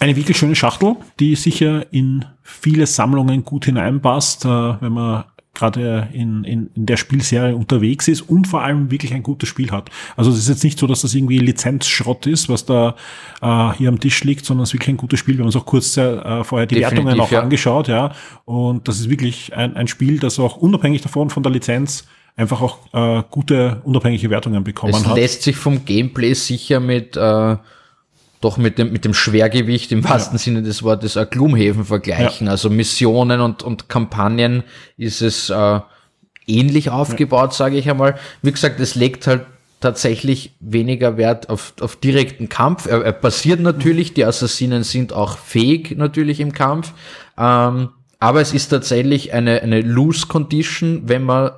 [0.00, 6.08] Eine wirklich schöne Schachtel, die sicher in viele Sammlungen gut hineinpasst, äh, wenn man gerade
[6.12, 9.90] in, in, in der Spielserie unterwegs ist und vor allem wirklich ein gutes Spiel hat.
[10.16, 12.96] Also es ist jetzt nicht so, dass das irgendwie Lizenzschrott ist, was da
[13.40, 15.36] äh, hier am Tisch liegt, sondern es ist wirklich ein gutes Spiel.
[15.36, 17.40] Wir haben uns auch kurz äh, vorher die Definitiv, Wertungen auch ja.
[17.40, 18.12] angeschaut, ja.
[18.44, 22.60] Und das ist wirklich ein, ein Spiel, das auch unabhängig davon von der Lizenz einfach
[22.60, 25.16] auch äh, gute unabhängige Wertungen bekommen Es hat.
[25.16, 27.56] lässt sich vom Gameplay sicher mit äh,
[28.44, 32.48] doch mit dem mit dem Schwergewicht im wahrsten Sinne des Wortes äh, Gloomhaven vergleichen.
[32.48, 34.62] Also Missionen und und Kampagnen
[34.96, 35.80] ist es äh,
[36.46, 38.16] ähnlich aufgebaut, sage ich einmal.
[38.42, 39.46] Wie gesagt, es legt halt
[39.80, 42.86] tatsächlich weniger Wert auf, auf direkten Kampf.
[42.86, 46.92] Er, er passiert natürlich, die Assassinen sind auch fähig natürlich im Kampf.
[47.38, 51.50] Ähm, aber es ist tatsächlich eine, eine Loose Condition, wenn man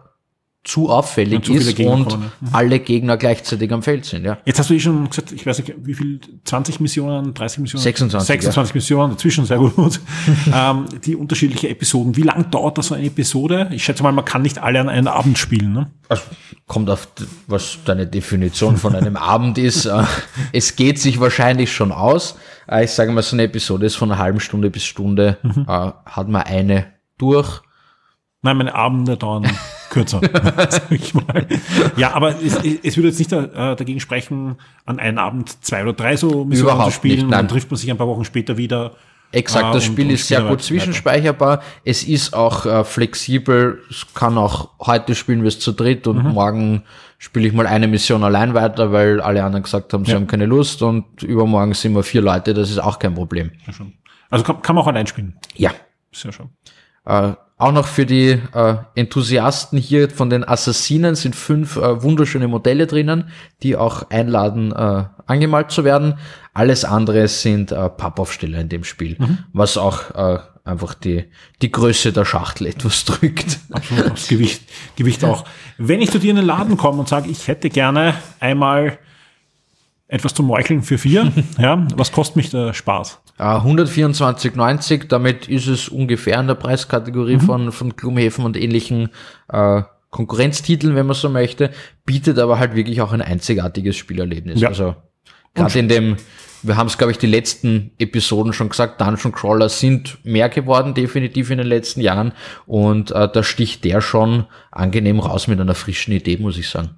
[0.66, 2.48] zu auffällig zu ist und kommen, ja.
[2.52, 4.38] alle Gegner gleichzeitig am Feld sind, ja.
[4.44, 7.82] Jetzt hast du eh schon gesagt, ich weiß nicht, wie viel, 20 Missionen, 30 Missionen?
[7.84, 10.00] 26, 26 Missionen, dazwischen, sehr gut.
[10.52, 12.16] ähm, die unterschiedliche Episoden.
[12.16, 13.68] Wie lang dauert das so eine Episode?
[13.70, 15.90] Ich schätze mal, man kann nicht alle an einem Abend spielen, ne?
[16.08, 16.22] Also,
[16.66, 17.08] kommt auf,
[17.46, 19.86] was deine Definition von einem Abend ist.
[19.86, 20.02] Äh,
[20.52, 22.36] Es geht sich wahrscheinlich schon aus.
[22.68, 25.64] Äh, Ich sage mal, so eine Episode ist von einer halben Stunde bis Stunde, Mhm.
[25.68, 26.86] äh, hat man eine
[27.18, 27.60] durch.
[28.46, 29.46] Nein, meine Abende dauern
[29.90, 30.20] kürzer,
[30.68, 31.46] sag ich mal.
[31.96, 35.92] Ja, aber es, es würde jetzt nicht äh, dagegen sprechen, an einem Abend zwei oder
[35.92, 37.14] drei so Missionen Überhaupt zu spielen.
[37.16, 37.40] nicht, und nein.
[37.40, 38.92] dann trifft man sich ein paar Wochen später wieder.
[39.32, 41.60] Exakt, Ah, das Spiel und ist sehr gut zwischenspeicherbar.
[41.84, 43.82] Es ist auch äh, flexibel.
[43.90, 46.12] Es kann auch heute spielen wir es zu dritt Mhm.
[46.16, 46.82] und morgen
[47.18, 50.18] spiele ich mal eine Mission allein weiter, weil alle anderen gesagt haben, sie Ja.
[50.18, 52.54] haben keine Lust und übermorgen sind wir vier Leute.
[52.54, 53.50] Das ist auch kein Problem.
[53.66, 53.74] Ja.
[54.30, 55.34] Also kann, kann man auch allein spielen.
[55.56, 55.72] Ja.
[56.12, 56.48] Sehr schön.
[57.06, 62.48] Äh, auch noch für die äh, Enthusiasten hier von den Assassinen sind fünf äh, wunderschöne
[62.48, 63.30] Modelle drinnen,
[63.62, 66.18] die auch einladen, äh, angemalt zu werden.
[66.52, 69.16] Alles andere sind äh, Pappaufsteller in dem Spiel,
[69.54, 71.24] was auch äh, einfach die,
[71.62, 73.58] die Größe der Schachtel etwas drückt.
[73.70, 74.62] Absolut, das Gewicht,
[74.96, 75.46] Gewicht auch.
[75.78, 78.98] Wenn ich zu dir in den Laden komme und sage, ich hätte gerne einmal
[80.08, 83.20] etwas zum Meucheln für vier, ja, was kostet mich der Spaß?
[83.38, 89.10] Äh, 124,90, damit ist es ungefähr in der Preiskategorie von, von Gloomhaven und ähnlichen
[89.48, 91.70] äh, Konkurrenztiteln, wenn man so möchte,
[92.06, 94.60] bietet aber halt wirklich auch ein einzigartiges Spielerlebnis.
[94.60, 94.68] Ja.
[94.68, 94.96] Also
[95.54, 96.16] gerade in dem,
[96.62, 100.94] wir haben es, glaube ich, die letzten Episoden schon gesagt, Dungeon Crawler sind mehr geworden,
[100.94, 102.32] definitiv in den letzten Jahren.
[102.66, 106.96] Und äh, da sticht der schon angenehm raus mit einer frischen Idee, muss ich sagen.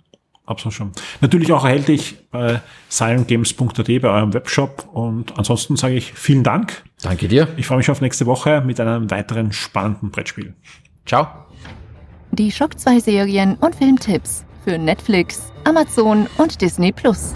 [0.49, 0.93] Absolut schon.
[1.21, 6.85] Natürlich auch erhältlich bei sirengames.at bei eurem Webshop und ansonsten sage ich vielen Dank.
[7.03, 7.49] Danke dir.
[7.59, 10.55] Ich freue mich auf nächste Woche mit einem weiteren spannenden Brettspiel.
[11.05, 11.29] Ciao.
[12.33, 17.35] Die Schock 2 Serien und Filmtipps für Netflix, Amazon und Disney Plus.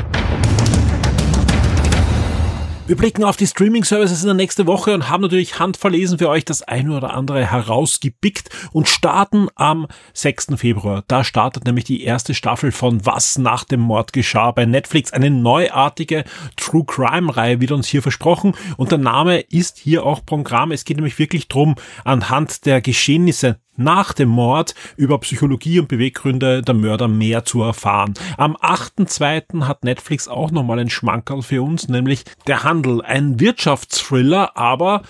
[2.85, 6.45] Wir blicken auf die Streaming-Services in der nächsten Woche und haben natürlich handverlesen für euch
[6.45, 10.49] das eine oder andere herausgepickt und starten am 6.
[10.57, 11.05] Februar.
[11.07, 15.13] Da startet nämlich die erste Staffel von Was nach dem Mord geschah bei Netflix.
[15.13, 16.25] Eine neuartige
[16.57, 20.73] True Crime-Reihe wird uns hier versprochen und der Name ist hier auch Programm.
[20.73, 26.63] Es geht nämlich wirklich drum, anhand der Geschehnisse nach dem Mord über Psychologie und Beweggründe
[26.63, 28.15] der Mörder mehr zu erfahren.
[28.37, 29.65] Am 8.2.
[29.65, 35.03] hat Netflix auch nochmal ein Schmankerl für uns, nämlich Der Handel, ein Wirtschaftsthriller, aber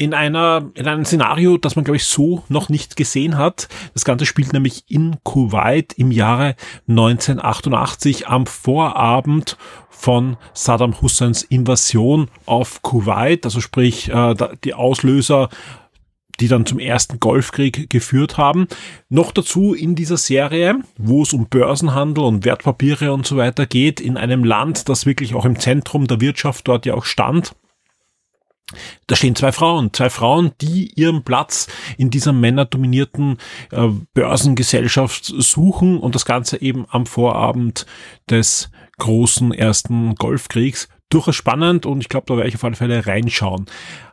[0.00, 3.68] in einer, in einem Szenario, das man, glaube ich, so noch nicht gesehen hat.
[3.92, 6.54] Das Ganze spielt nämlich in Kuwait im Jahre
[6.88, 9.58] 1988 am Vorabend
[9.90, 15.50] von Saddam Husseins Invasion auf Kuwait, also sprich äh, die Auslöser
[16.40, 18.66] die dann zum ersten Golfkrieg geführt haben.
[19.08, 24.00] Noch dazu in dieser Serie, wo es um Börsenhandel und Wertpapiere und so weiter geht,
[24.00, 27.52] in einem Land, das wirklich auch im Zentrum der Wirtschaft dort ja auch stand.
[29.06, 31.66] Da stehen zwei Frauen, zwei Frauen, die ihren Platz
[31.98, 33.38] in dieser männerdominierten
[33.72, 37.86] äh, Börsengesellschaft suchen und das Ganze eben am Vorabend
[38.28, 40.88] des großen ersten Golfkriegs.
[41.10, 43.66] Durchaus spannend und ich glaube, da werde ich auf alle Fälle reinschauen.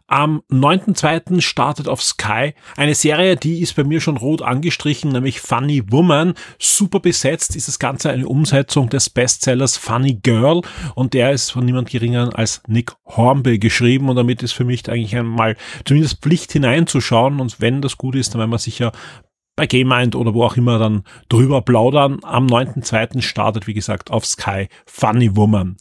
[0.10, 1.42] Am 9.2.
[1.42, 6.34] startet auf Sky eine Serie, die ist bei mir schon rot angestrichen, nämlich Funny Woman.
[6.60, 10.62] Super besetzt ist das Ganze eine Umsetzung des Bestsellers Funny Girl
[10.96, 14.90] und der ist von niemand geringer als Nick Hornby geschrieben und damit ist für mich
[14.90, 18.94] eigentlich einmal zumindest Pflicht hineinzuschauen und wenn das gut ist, dann werden wir sicher
[19.58, 22.20] bei Game Mind oder wo auch immer dann drüber plaudern.
[22.24, 23.22] Am 9.2.
[23.22, 25.76] startet, wie gesagt, auf Sky Funny Woman.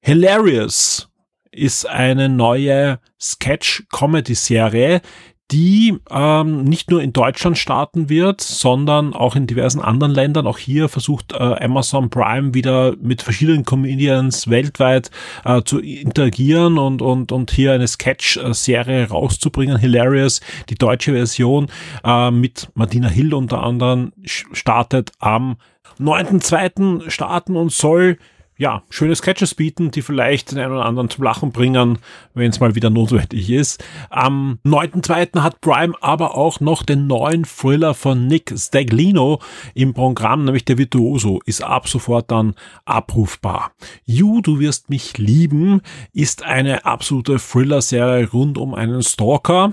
[0.00, 1.08] Hilarious
[1.52, 5.02] ist eine neue Sketch-Comedy-Serie,
[5.50, 10.46] die ähm, nicht nur in Deutschland starten wird, sondern auch in diversen anderen Ländern.
[10.46, 15.10] Auch hier versucht äh, Amazon Prime wieder mit verschiedenen Comedians weltweit
[15.44, 19.76] äh, zu interagieren und, und, und hier eine Sketch-Serie rauszubringen.
[19.76, 21.66] Hilarious, die deutsche Version
[22.04, 25.56] äh, mit Martina Hill unter anderem startet am
[25.98, 27.10] 9.2.
[27.10, 28.18] starten und soll
[28.60, 31.96] ja, schöne Sketches bieten, die vielleicht den einen oder anderen zum Lachen bringen,
[32.34, 33.82] wenn es mal wieder notwendig ist.
[34.10, 35.40] Am 9.2.
[35.40, 39.40] hat Prime aber auch noch den neuen Thriller von Nick Staglino
[39.72, 43.72] im Programm, nämlich der Virtuoso, ist ab sofort dann abrufbar.
[44.04, 45.80] You, du wirst mich lieben,
[46.12, 49.72] ist eine absolute Thriller-Serie rund um einen Stalker,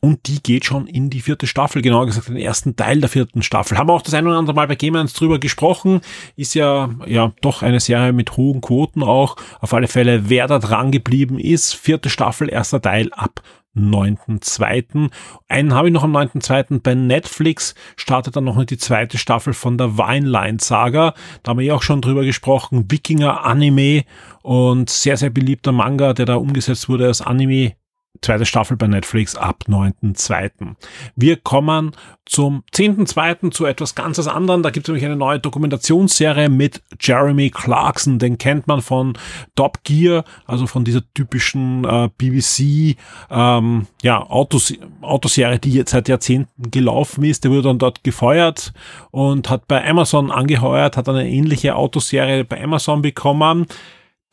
[0.00, 3.42] und die geht schon in die vierte Staffel, genauer gesagt den ersten Teil der vierten
[3.42, 3.78] Staffel.
[3.78, 6.00] Haben wir auch das ein oder andere Mal bei Gamers drüber gesprochen.
[6.36, 9.36] Ist ja, ja, doch eine Serie mit hohen Quoten auch.
[9.60, 11.74] Auf alle Fälle, wer da dran geblieben ist.
[11.74, 13.42] Vierte Staffel, erster Teil ab
[13.74, 15.10] 9.2.
[15.48, 16.80] Einen habe ich noch am 9.2.
[16.82, 21.14] bei Netflix startet dann noch die zweite Staffel von der Wineline Saga.
[21.42, 22.90] Da haben wir ja auch schon drüber gesprochen.
[22.90, 24.04] Wikinger Anime
[24.42, 27.72] und sehr, sehr beliebter Manga, der da umgesetzt wurde als Anime
[28.20, 30.74] zweite Staffel bei Netflix ab 9.2.
[31.16, 31.92] Wir kommen
[32.24, 33.50] zum 10.2.
[33.50, 34.62] zu etwas ganz anderem.
[34.62, 38.18] Da gibt es nämlich eine neue Dokumentationsserie mit Jeremy Clarkson.
[38.18, 39.14] Den kennt man von
[39.56, 42.96] Top Gear, also von dieser typischen äh, BBC
[43.30, 47.44] ähm, ja, Autos, Autoserie, die jetzt seit Jahrzehnten gelaufen ist.
[47.44, 48.72] Der wurde dann dort gefeuert
[49.10, 53.66] und hat bei Amazon angeheuert, hat eine ähnliche Autoserie bei Amazon bekommen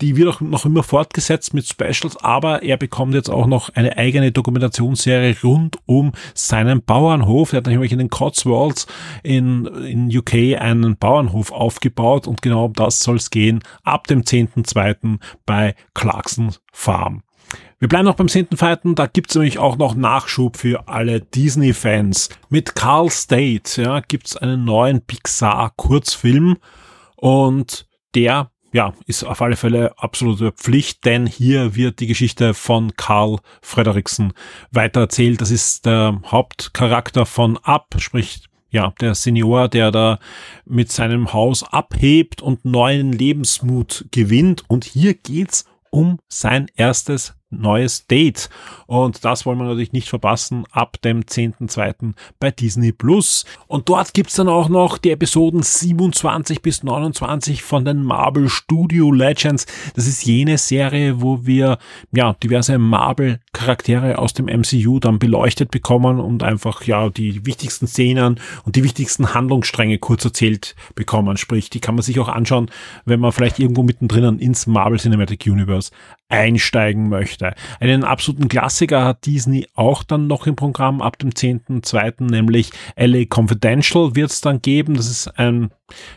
[0.02, 3.98] die wird auch noch immer fortgesetzt mit Specials, aber er bekommt jetzt auch noch eine
[3.98, 7.54] eigene Dokumentationsserie rund um seinen Bauernhof.
[7.54, 8.88] Er hat nämlich in den Cotswolds
[9.24, 14.22] in, in UK einen Bauernhof aufgebaut und genau um das soll es gehen ab dem
[14.22, 15.20] 10.2.
[15.46, 17.24] bei Clarkson Farm.
[17.80, 18.96] Wir bleiben noch beim 10.2.
[18.96, 22.30] Da gibt's nämlich auch noch Nachschub für alle Disney-Fans.
[22.50, 26.58] Mit Carl State ja, gibt's einen neuen Pixar-Kurzfilm
[27.16, 32.96] und der ja, ist auf alle Fälle absolute Pflicht, denn hier wird die Geschichte von
[32.96, 34.34] Karl Frederiksen
[34.72, 35.42] weitererzählt.
[35.42, 40.20] Das ist der Hauptcharakter von Up, sprich ja, der Senior, der da
[40.66, 44.64] mit seinem Haus abhebt und neuen Lebensmut gewinnt.
[44.68, 48.50] Und hier geht's um sein erstes neues Date.
[48.86, 52.14] Und das wollen wir natürlich nicht verpassen ab dem 10.2.
[52.40, 53.46] bei Disney Plus.
[53.68, 59.12] Und dort gibt's dann auch noch die Episoden 27 bis 29 von den Marvel Studio
[59.12, 59.66] Legends.
[59.96, 61.78] Das ist jene Serie, wo wir
[62.12, 67.88] ja diverse Marvel Charaktere aus dem MCU dann beleuchtet bekommen und einfach ja die wichtigsten
[67.88, 71.38] Szenen und die wichtigsten Handlungsstränge kurz erzählt bekommen.
[71.38, 72.70] Sprich, die kann man sich auch anschauen,
[73.06, 75.92] wenn man vielleicht irgendwo mittendrin ins Marvel Cinematic Universe
[76.30, 77.54] einsteigen möchte.
[77.80, 83.26] Einen absoluten Klassiker hat Disney auch dann noch im Programm ab dem 10.2., nämlich LA
[83.26, 84.96] Confidential wird es dann geben.
[84.96, 85.72] Das ist ein,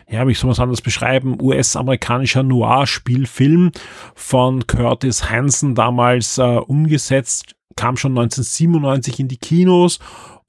[0.07, 3.71] ja, wie soll man anders beschreiben, US-amerikanischer Noir-Spielfilm
[4.13, 9.99] von Curtis Hansen damals äh, umgesetzt, kam schon 1997 in die Kinos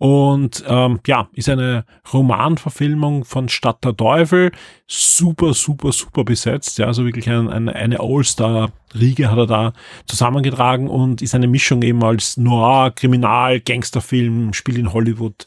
[0.04, 4.52] und ähm, ja, ist eine Romanverfilmung von Stadt der Teufel.
[4.86, 6.76] Super, super, super besetzt.
[6.76, 9.72] Ja, also wirklich ein, ein, eine All-Star-Riege hat er da
[10.04, 15.46] zusammengetragen und ist eine Mischung eben als Noir, Kriminal, Gangsterfilm, spielt in Hollywood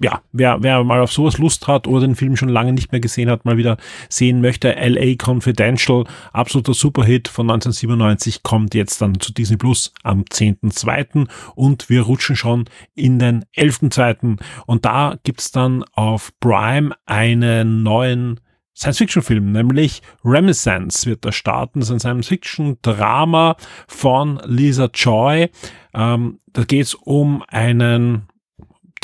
[0.00, 3.00] ja, wer, wer mal auf sowas Lust hat oder den Film schon lange nicht mehr
[3.00, 3.76] gesehen hat, mal wieder
[4.08, 10.22] sehen möchte, LA Confidential, absoluter Superhit von 1997, kommt jetzt dann zu Disney Plus am
[10.22, 11.28] 10.2.
[11.54, 14.40] und wir rutschen schon in den 11.2.
[14.66, 18.40] Und da gibt's dann auf Prime einen neuen
[18.76, 21.78] Science-Fiction-Film, nämlich Renaissance wird da starten.
[21.78, 25.50] Das ist ein Science-Fiction-Drama von Lisa Joy.
[25.94, 28.26] Ähm, da geht's um einen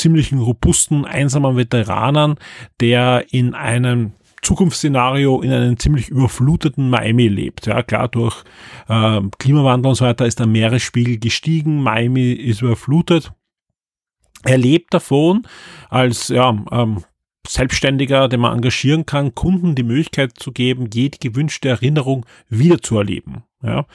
[0.01, 2.37] ziemlichen robusten, einsamen Veteranen,
[2.81, 7.67] der in einem Zukunftsszenario in einem ziemlich überfluteten Miami lebt.
[7.67, 8.43] Ja, klar, durch
[8.89, 13.33] äh, Klimawandel und so weiter ist der Meeresspiegel gestiegen, Miami ist überflutet.
[14.45, 15.47] Er lebt davon
[15.91, 17.05] als ja, ähm,
[17.47, 23.43] Selbstständiger, den man engagieren kann, Kunden die Möglichkeit zu geben, jede gewünschte Erinnerung wiederzuerleben.
[23.63, 23.87] Ja.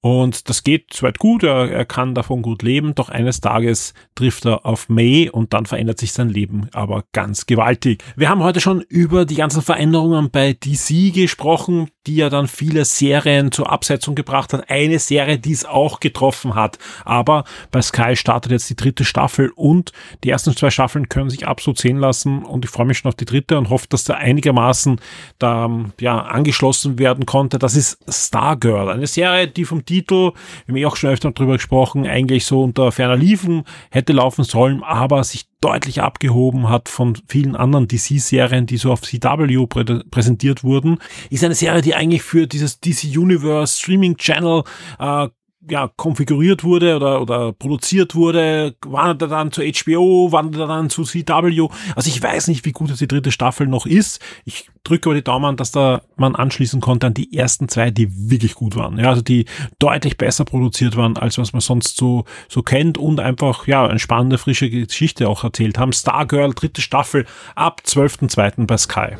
[0.00, 4.46] Und das geht soweit gut, er, er kann davon gut leben, doch eines Tages trifft
[4.46, 8.02] er auf May und dann verändert sich sein Leben aber ganz gewaltig.
[8.16, 12.84] Wir haben heute schon über die ganzen Veränderungen bei DC gesprochen, die ja dann viele
[12.84, 14.70] Serien zur Absetzung gebracht hat.
[14.70, 16.78] Eine Serie, die es auch getroffen hat.
[17.04, 19.92] Aber bei Sky startet jetzt die dritte Staffel und
[20.24, 23.16] die ersten zwei Staffeln können sich absolut sehen lassen und ich freue mich schon auf
[23.16, 25.00] die dritte und hoffe, dass da einigermaßen
[25.38, 25.70] da
[26.00, 27.58] ja angeschlossen werden konnte.
[27.58, 30.32] Das ist Stargirl, eine Serie, die vom Titel,
[30.66, 34.44] wir haben eh auch schon öfter darüber gesprochen, eigentlich so unter ferner Liefen hätte laufen
[34.44, 39.84] sollen, aber sich deutlich abgehoben hat von vielen anderen DC-Serien, die so auf CW prä
[40.10, 40.98] präsentiert wurden.
[41.28, 44.62] Ist eine Serie, die eigentlich für dieses DC Universe Streaming Channel
[44.98, 45.28] äh,
[45.68, 50.88] ja, konfiguriert wurde oder, oder produziert wurde, wandert er dann zu HBO, wandert er dann
[50.88, 51.68] zu CW.
[51.94, 54.20] Also ich weiß nicht, wie gut die dritte Staffel noch ist.
[54.44, 58.30] Ich drücke aber die Daumen, dass da man anschließen konnte an die ersten zwei, die
[58.30, 58.98] wirklich gut waren.
[58.98, 59.44] Ja, also die
[59.78, 63.98] deutlich besser produziert waren, als was man sonst so, so kennt und einfach, ja, eine
[63.98, 65.92] spannende, frische Geschichte auch erzählt haben.
[65.92, 68.66] Stargirl, dritte Staffel ab 12.02.
[68.66, 69.16] bei Sky.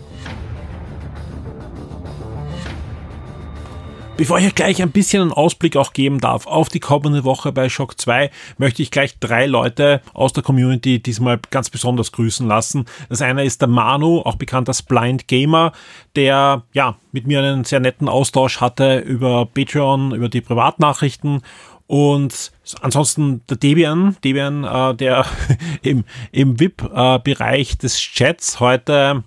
[4.20, 7.70] Bevor ich gleich ein bisschen einen Ausblick auch geben darf auf die kommende Woche bei
[7.70, 12.84] Shock 2, möchte ich gleich drei Leute aus der Community diesmal ganz besonders grüßen lassen.
[13.08, 15.72] Das eine ist der Manu, auch bekannt als Blind Gamer,
[16.16, 21.40] der ja mit mir einen sehr netten Austausch hatte über Patreon, über die Privatnachrichten
[21.86, 22.52] und
[22.82, 25.24] ansonsten der Debian, Debian, äh, der
[25.82, 29.24] im, im VIP-Bereich äh, des Chats heute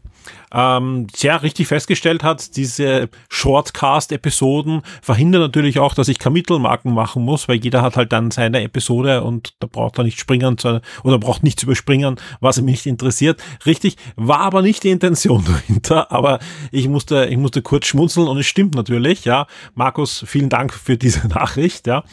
[0.54, 7.47] ähm, sehr richtig festgestellt hat, diese Shortcast-Episoden verhindern natürlich auch, dass ich Kapitelmarken machen muss,
[7.47, 11.18] weil jeder hat halt dann seine Episode und da braucht er nicht springen zu, oder
[11.18, 13.41] braucht nichts überspringen, was ihn nicht interessiert.
[13.66, 16.39] Richtig, war aber nicht die Intention dahinter, aber
[16.72, 19.47] ich musste, ich musste kurz schmunzeln und es stimmt natürlich, ja.
[19.74, 22.04] Markus, vielen Dank für diese Nachricht, ja.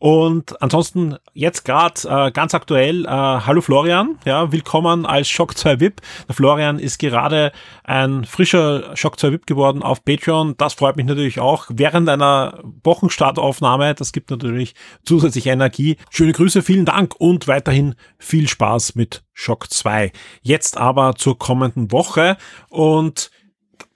[0.00, 5.78] Und ansonsten jetzt gerade äh, ganz aktuell, äh, hallo Florian, ja, willkommen als Shock 2
[5.78, 6.00] VIP.
[6.26, 7.52] Der Florian ist gerade
[7.90, 10.54] ein frischer Shock 2 VIP geworden auf Patreon.
[10.56, 13.96] Das freut mich natürlich auch während einer Wochenstartaufnahme.
[13.96, 15.96] Das gibt natürlich zusätzlich Energie.
[16.08, 20.12] Schöne Grüße, vielen Dank und weiterhin viel Spaß mit Shock 2.
[20.40, 22.36] Jetzt aber zur kommenden Woche
[22.68, 23.32] und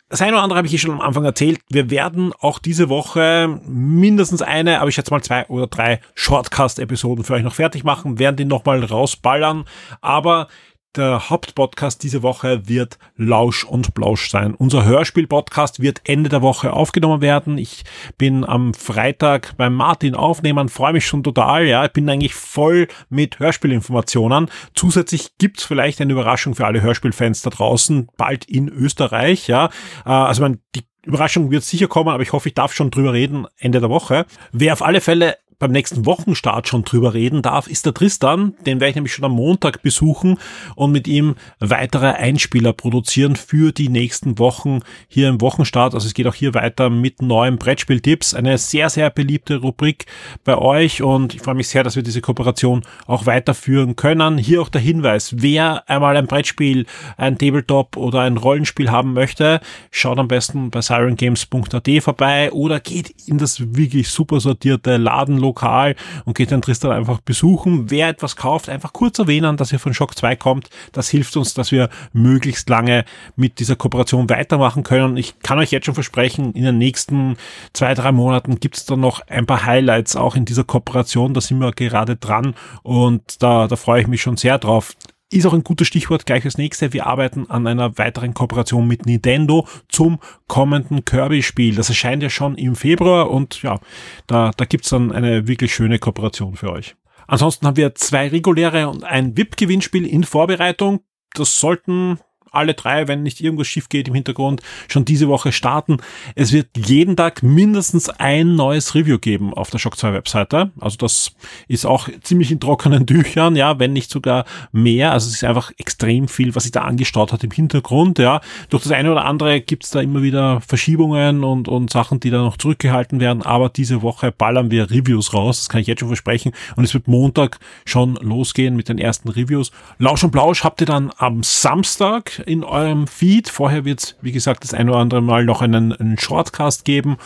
[0.09, 1.61] das eine oder andere habe ich hier schon am Anfang erzählt.
[1.71, 7.25] Wir werden auch diese Woche mindestens eine, aber ich schätze mal zwei oder drei Shortcast-Episoden
[7.25, 9.65] für euch noch fertig machen, werden die nochmal rausballern.
[10.01, 10.49] Aber
[10.97, 14.55] der Hauptpodcast diese Woche wird Lausch und Blausch sein.
[14.55, 17.59] Unser Hörspiel-Podcast wird Ende der Woche aufgenommen werden.
[17.59, 17.85] Ich
[18.19, 21.67] bin am Freitag beim Martin aufnehmen, freue mich schon total.
[21.67, 24.49] Ja, ich bin eigentlich voll mit Hörspielinformationen.
[24.75, 29.49] Zusätzlich gibt's vielleicht eine Überraschung für alle Hörspielfans da draußen, bald in Österreich.
[29.49, 29.67] Ja,
[30.05, 33.13] äh, also man, die Überraschung wird sicher kommen, aber ich hoffe, ich darf schon drüber
[33.13, 34.27] reden Ende der Woche.
[34.53, 38.55] Wer auf alle Fälle beim nächsten Wochenstart schon drüber reden darf, ist der Tristan.
[38.67, 40.39] Den werde ich nämlich schon am Montag besuchen
[40.77, 45.95] und mit ihm weitere Einspieler produzieren für die nächsten Wochen hier im Wochenstart.
[45.95, 48.35] Also es geht auch hier weiter mit neuen Brettspieltipps.
[48.35, 50.07] Eine sehr, sehr beliebte Rubrik
[50.45, 54.39] bei euch und ich freue mich sehr, dass wir diese Kooperation auch weiterführen können.
[54.39, 56.87] Hier auch der Hinweis, wer einmal ein Brettspiel,
[57.17, 63.15] ein Tabletop oder ein Rollenspiel haben möchte, schaut am besten bei sirengames.at vorbei oder geht
[63.27, 67.91] in das wirklich super sortierte Laden lokal und geht den Tristan einfach besuchen.
[67.91, 70.71] Wer etwas kauft, einfach kurz erwähnen, dass ihr von Shock 2 kommt.
[70.93, 73.05] Das hilft uns, dass wir möglichst lange
[73.37, 75.17] mit dieser Kooperation weitermachen können.
[75.17, 77.37] Ich kann euch jetzt schon versprechen, in den nächsten
[77.73, 81.35] zwei, drei Monaten gibt es dann noch ein paar Highlights auch in dieser Kooperation.
[81.35, 84.95] Da sind wir gerade dran und da, da freue ich mich schon sehr drauf.
[85.35, 86.93] Ist auch ein gutes Stichwort gleich als nächste.
[86.93, 91.75] Wir arbeiten an einer weiteren Kooperation mit Nintendo zum kommenden Kirby-Spiel.
[91.75, 93.81] Das erscheint ja schon im Februar und ja,
[94.29, 96.95] da, da gibt's dann eine wirklich schöne Kooperation für euch.
[97.27, 101.01] Ansonsten haben wir zwei reguläre und ein VIP-Gewinnspiel in Vorbereitung.
[101.33, 102.21] Das sollten
[102.55, 105.99] alle drei, wenn nicht irgendwas schief geht im Hintergrund, schon diese Woche starten.
[106.35, 110.71] Es wird jeden Tag mindestens ein neues Review geben auf der Shock 2 Webseite.
[110.81, 111.33] Also das
[111.69, 115.13] ist auch ziemlich in trockenen Tüchern, ja, wenn nicht sogar mehr.
[115.13, 118.41] Also es ist einfach extrem viel, was sich da angestaut hat im Hintergrund, ja.
[118.71, 122.39] Durch das eine oder andere gibt's da immer wieder Verschiebungen und, und Sachen, die da
[122.39, 123.43] noch zurückgehalten werden.
[123.43, 125.59] Aber diese Woche ballern wir Reviews raus.
[125.59, 126.53] Das kann ich jetzt schon versprechen.
[126.77, 129.71] Und es wird Montag schon losgehen mit den ersten Reviews.
[129.99, 133.49] Lausch und Blausch habt ihr dann am Samstag in eurem Feed.
[133.49, 137.17] Vorher wird es, wie gesagt, das ein oder andere Mal noch einen, einen Shortcast geben.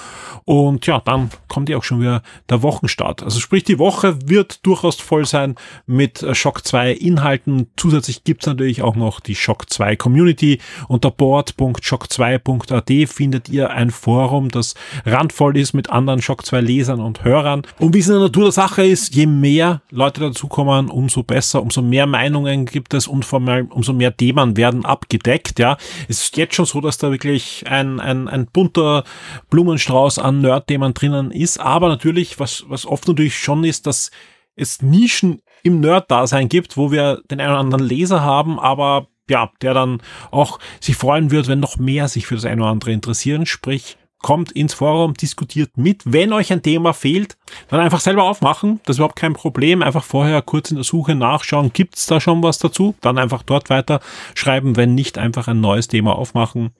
[0.44, 3.22] Und ja, dann kommt ja auch schon wieder der Wochenstart.
[3.22, 5.56] Also sprich, die Woche wird durchaus voll sein
[5.86, 7.68] mit Shock 2 Inhalten.
[7.76, 10.60] Zusätzlich gibt's natürlich auch noch die Shock 2 Community.
[10.88, 17.24] Unter board.shock2.at findet ihr ein Forum, das randvoll ist mit anderen Shock 2 Lesern und
[17.24, 17.62] Hörern.
[17.78, 21.62] Und wie es in der Natur der Sache ist, je mehr Leute dazukommen, umso besser,
[21.62, 25.58] umso mehr Meinungen gibt es und vor allem umso mehr Themen werden abgedeckt.
[25.58, 25.76] Ja,
[26.08, 29.04] es ist jetzt schon so, dass da wirklich ein, ein, ein bunter
[29.50, 31.58] Blumenstrauß an Nerd-Themen drinnen ist.
[31.58, 34.10] Aber natürlich, was, was oft natürlich schon ist, dass
[34.54, 39.50] es Nischen im Nerd-Dasein gibt, wo wir den einen oder anderen Leser haben, aber ja,
[39.60, 40.00] der dann
[40.30, 43.44] auch sich freuen wird, wenn noch mehr sich für das eine oder andere interessieren.
[43.44, 46.02] Sprich, kommt ins Forum, diskutiert mit.
[46.04, 47.36] Wenn euch ein Thema fehlt,
[47.68, 48.80] dann einfach selber aufmachen.
[48.84, 49.82] Das ist überhaupt kein Problem.
[49.82, 52.94] Einfach vorher kurz in der Suche nachschauen, gibt's da schon was dazu?
[53.00, 54.00] Dann einfach dort weiter
[54.34, 54.76] schreiben.
[54.76, 56.72] Wenn nicht, einfach ein neues Thema aufmachen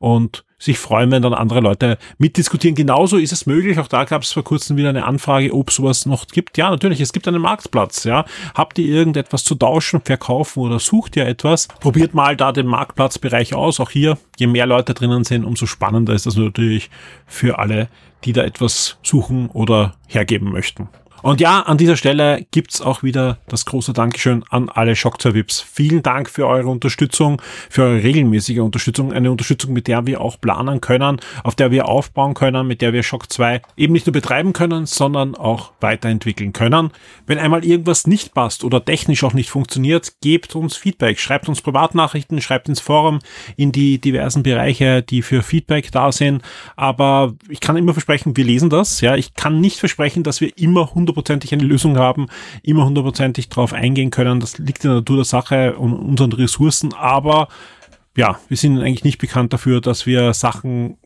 [0.00, 2.74] und sich freuen, wenn dann andere Leute mitdiskutieren.
[2.74, 3.78] Genauso ist es möglich.
[3.78, 6.58] Auch da gab es vor kurzem wieder eine Anfrage, ob sowas noch gibt.
[6.58, 8.04] Ja, natürlich, es gibt einen Marktplatz.
[8.04, 8.24] Ja,
[8.54, 11.68] habt ihr irgendetwas zu tauschen, verkaufen oder sucht ihr etwas?
[11.68, 13.80] Probiert mal da den Marktplatzbereich aus.
[13.80, 16.90] Auch hier, je mehr Leute drinnen sind, umso spannender ist das natürlich
[17.26, 17.88] für alle,
[18.24, 20.88] die da etwas suchen oder hergeben möchten.
[21.22, 25.60] Und ja, an dieser Stelle gibt's auch wieder das große Dankeschön an alle Shock-Vips.
[25.60, 30.40] Vielen Dank für eure Unterstützung, für eure regelmäßige Unterstützung, eine Unterstützung, mit der wir auch
[30.40, 34.12] planen können, auf der wir aufbauen können, mit der wir Shock 2 eben nicht nur
[34.12, 36.90] betreiben können, sondern auch weiterentwickeln können.
[37.26, 41.60] Wenn einmal irgendwas nicht passt oder technisch auch nicht funktioniert, gebt uns Feedback, schreibt uns
[41.60, 43.18] Privatnachrichten, schreibt ins Forum,
[43.56, 46.42] in die diversen Bereiche, die für Feedback da sind.
[46.76, 49.00] Aber ich kann immer versprechen, wir lesen das.
[49.00, 52.28] Ja, ich kann nicht versprechen, dass wir immer 100 hundertprozentig eine Lösung haben,
[52.62, 54.40] immer hundertprozentig drauf eingehen können.
[54.40, 57.48] Das liegt in der Natur der Sache und unseren Ressourcen, aber
[58.16, 60.98] ja, wir sind eigentlich nicht bekannt dafür, dass wir Sachen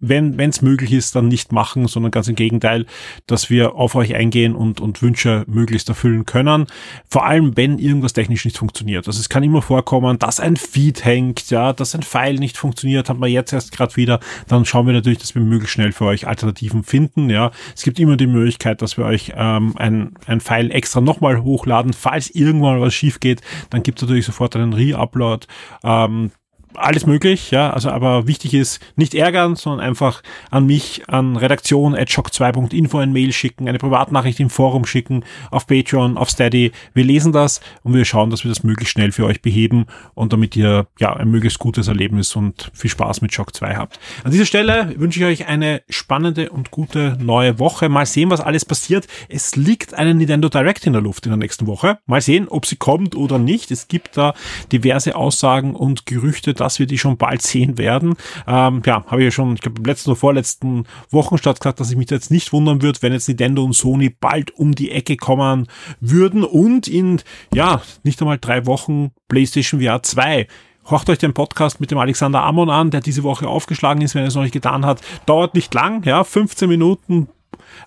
[0.00, 2.86] wenn es möglich ist, dann nicht machen, sondern ganz im Gegenteil,
[3.26, 6.66] dass wir auf euch eingehen und, und Wünsche möglichst erfüllen können.
[7.08, 9.06] Vor allem, wenn irgendwas technisch nicht funktioniert.
[9.06, 13.08] Also es kann immer vorkommen, dass ein Feed hängt, ja, dass ein File nicht funktioniert,
[13.08, 14.20] hat man jetzt erst gerade wieder.
[14.48, 17.28] Dann schauen wir natürlich, dass wir möglichst schnell für euch Alternativen finden.
[17.28, 21.42] Ja, es gibt immer die Möglichkeit, dass wir euch ähm, ein, ein File extra nochmal
[21.42, 21.92] hochladen.
[21.92, 25.46] Falls irgendwann was schief geht, dann gibt es natürlich sofort einen Re-Upload.
[25.84, 26.30] Ähm,
[26.74, 31.94] alles möglich, ja, also aber wichtig ist, nicht ärgern, sondern einfach an mich, an redaktion
[31.94, 36.72] at shock2.info ein Mail schicken, eine Privatnachricht im Forum schicken, auf Patreon, auf Steady.
[36.94, 40.32] Wir lesen das und wir schauen, dass wir das möglichst schnell für euch beheben und
[40.32, 43.98] damit ihr ja ein möglichst gutes Erlebnis und viel Spaß mit Shock 2 habt.
[44.24, 47.88] An dieser Stelle wünsche ich euch eine spannende und gute neue Woche.
[47.88, 49.06] Mal sehen, was alles passiert.
[49.28, 51.98] Es liegt eine Nintendo Direct in der Luft in der nächsten Woche.
[52.06, 53.70] Mal sehen, ob sie kommt oder nicht.
[53.70, 54.34] Es gibt da
[54.72, 58.14] diverse Aussagen und Gerüchte, dass wir die schon bald sehen werden.
[58.46, 61.90] Ähm, ja, habe ich ja schon, ich glaube, im letzten oder vorletzten Wochenstart gesagt, dass
[61.90, 65.16] ich mich jetzt nicht wundern würde, wenn jetzt Nintendo und Sony bald um die Ecke
[65.16, 65.68] kommen
[66.00, 67.20] würden und in,
[67.54, 70.46] ja, nicht einmal drei Wochen PlayStation VR 2
[70.86, 74.22] Hört euch den Podcast mit dem Alexander Amon an, der diese Woche aufgeschlagen ist, wenn
[74.22, 75.00] er es noch nicht getan hat.
[75.26, 77.28] Dauert nicht lang, ja, 15 Minuten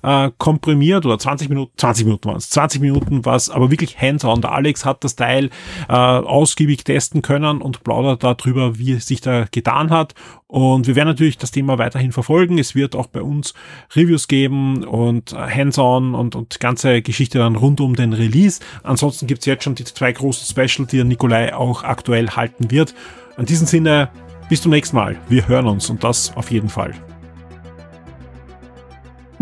[0.01, 3.99] äh, komprimiert oder 20 Minuten, 20 Minuten waren es, 20 Minuten war es, aber wirklich
[3.99, 4.41] hands-on.
[4.41, 5.49] Der Alex hat das Teil
[5.89, 10.15] äh, ausgiebig testen können und plaudert darüber, wie es sich da getan hat.
[10.47, 12.59] Und wir werden natürlich das Thema weiterhin verfolgen.
[12.59, 13.53] Es wird auch bei uns
[13.95, 18.59] Reviews geben und Hands-on und, und ganze Geschichte dann rund um den Release.
[18.83, 22.93] Ansonsten gibt's jetzt schon die zwei großen Special, die der Nikolai auch aktuell halten wird.
[23.37, 24.09] In diesem Sinne,
[24.47, 25.17] bis zum nächsten Mal.
[25.29, 26.93] Wir hören uns und das auf jeden Fall.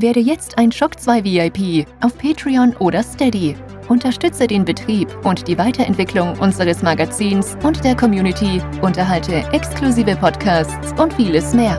[0.01, 3.55] Werde jetzt ein Shock 2 VIP auf Patreon oder Steady.
[3.87, 11.13] Unterstütze den Betrieb und die Weiterentwicklung unseres Magazins und der Community, unterhalte exklusive Podcasts und
[11.13, 11.77] vieles mehr.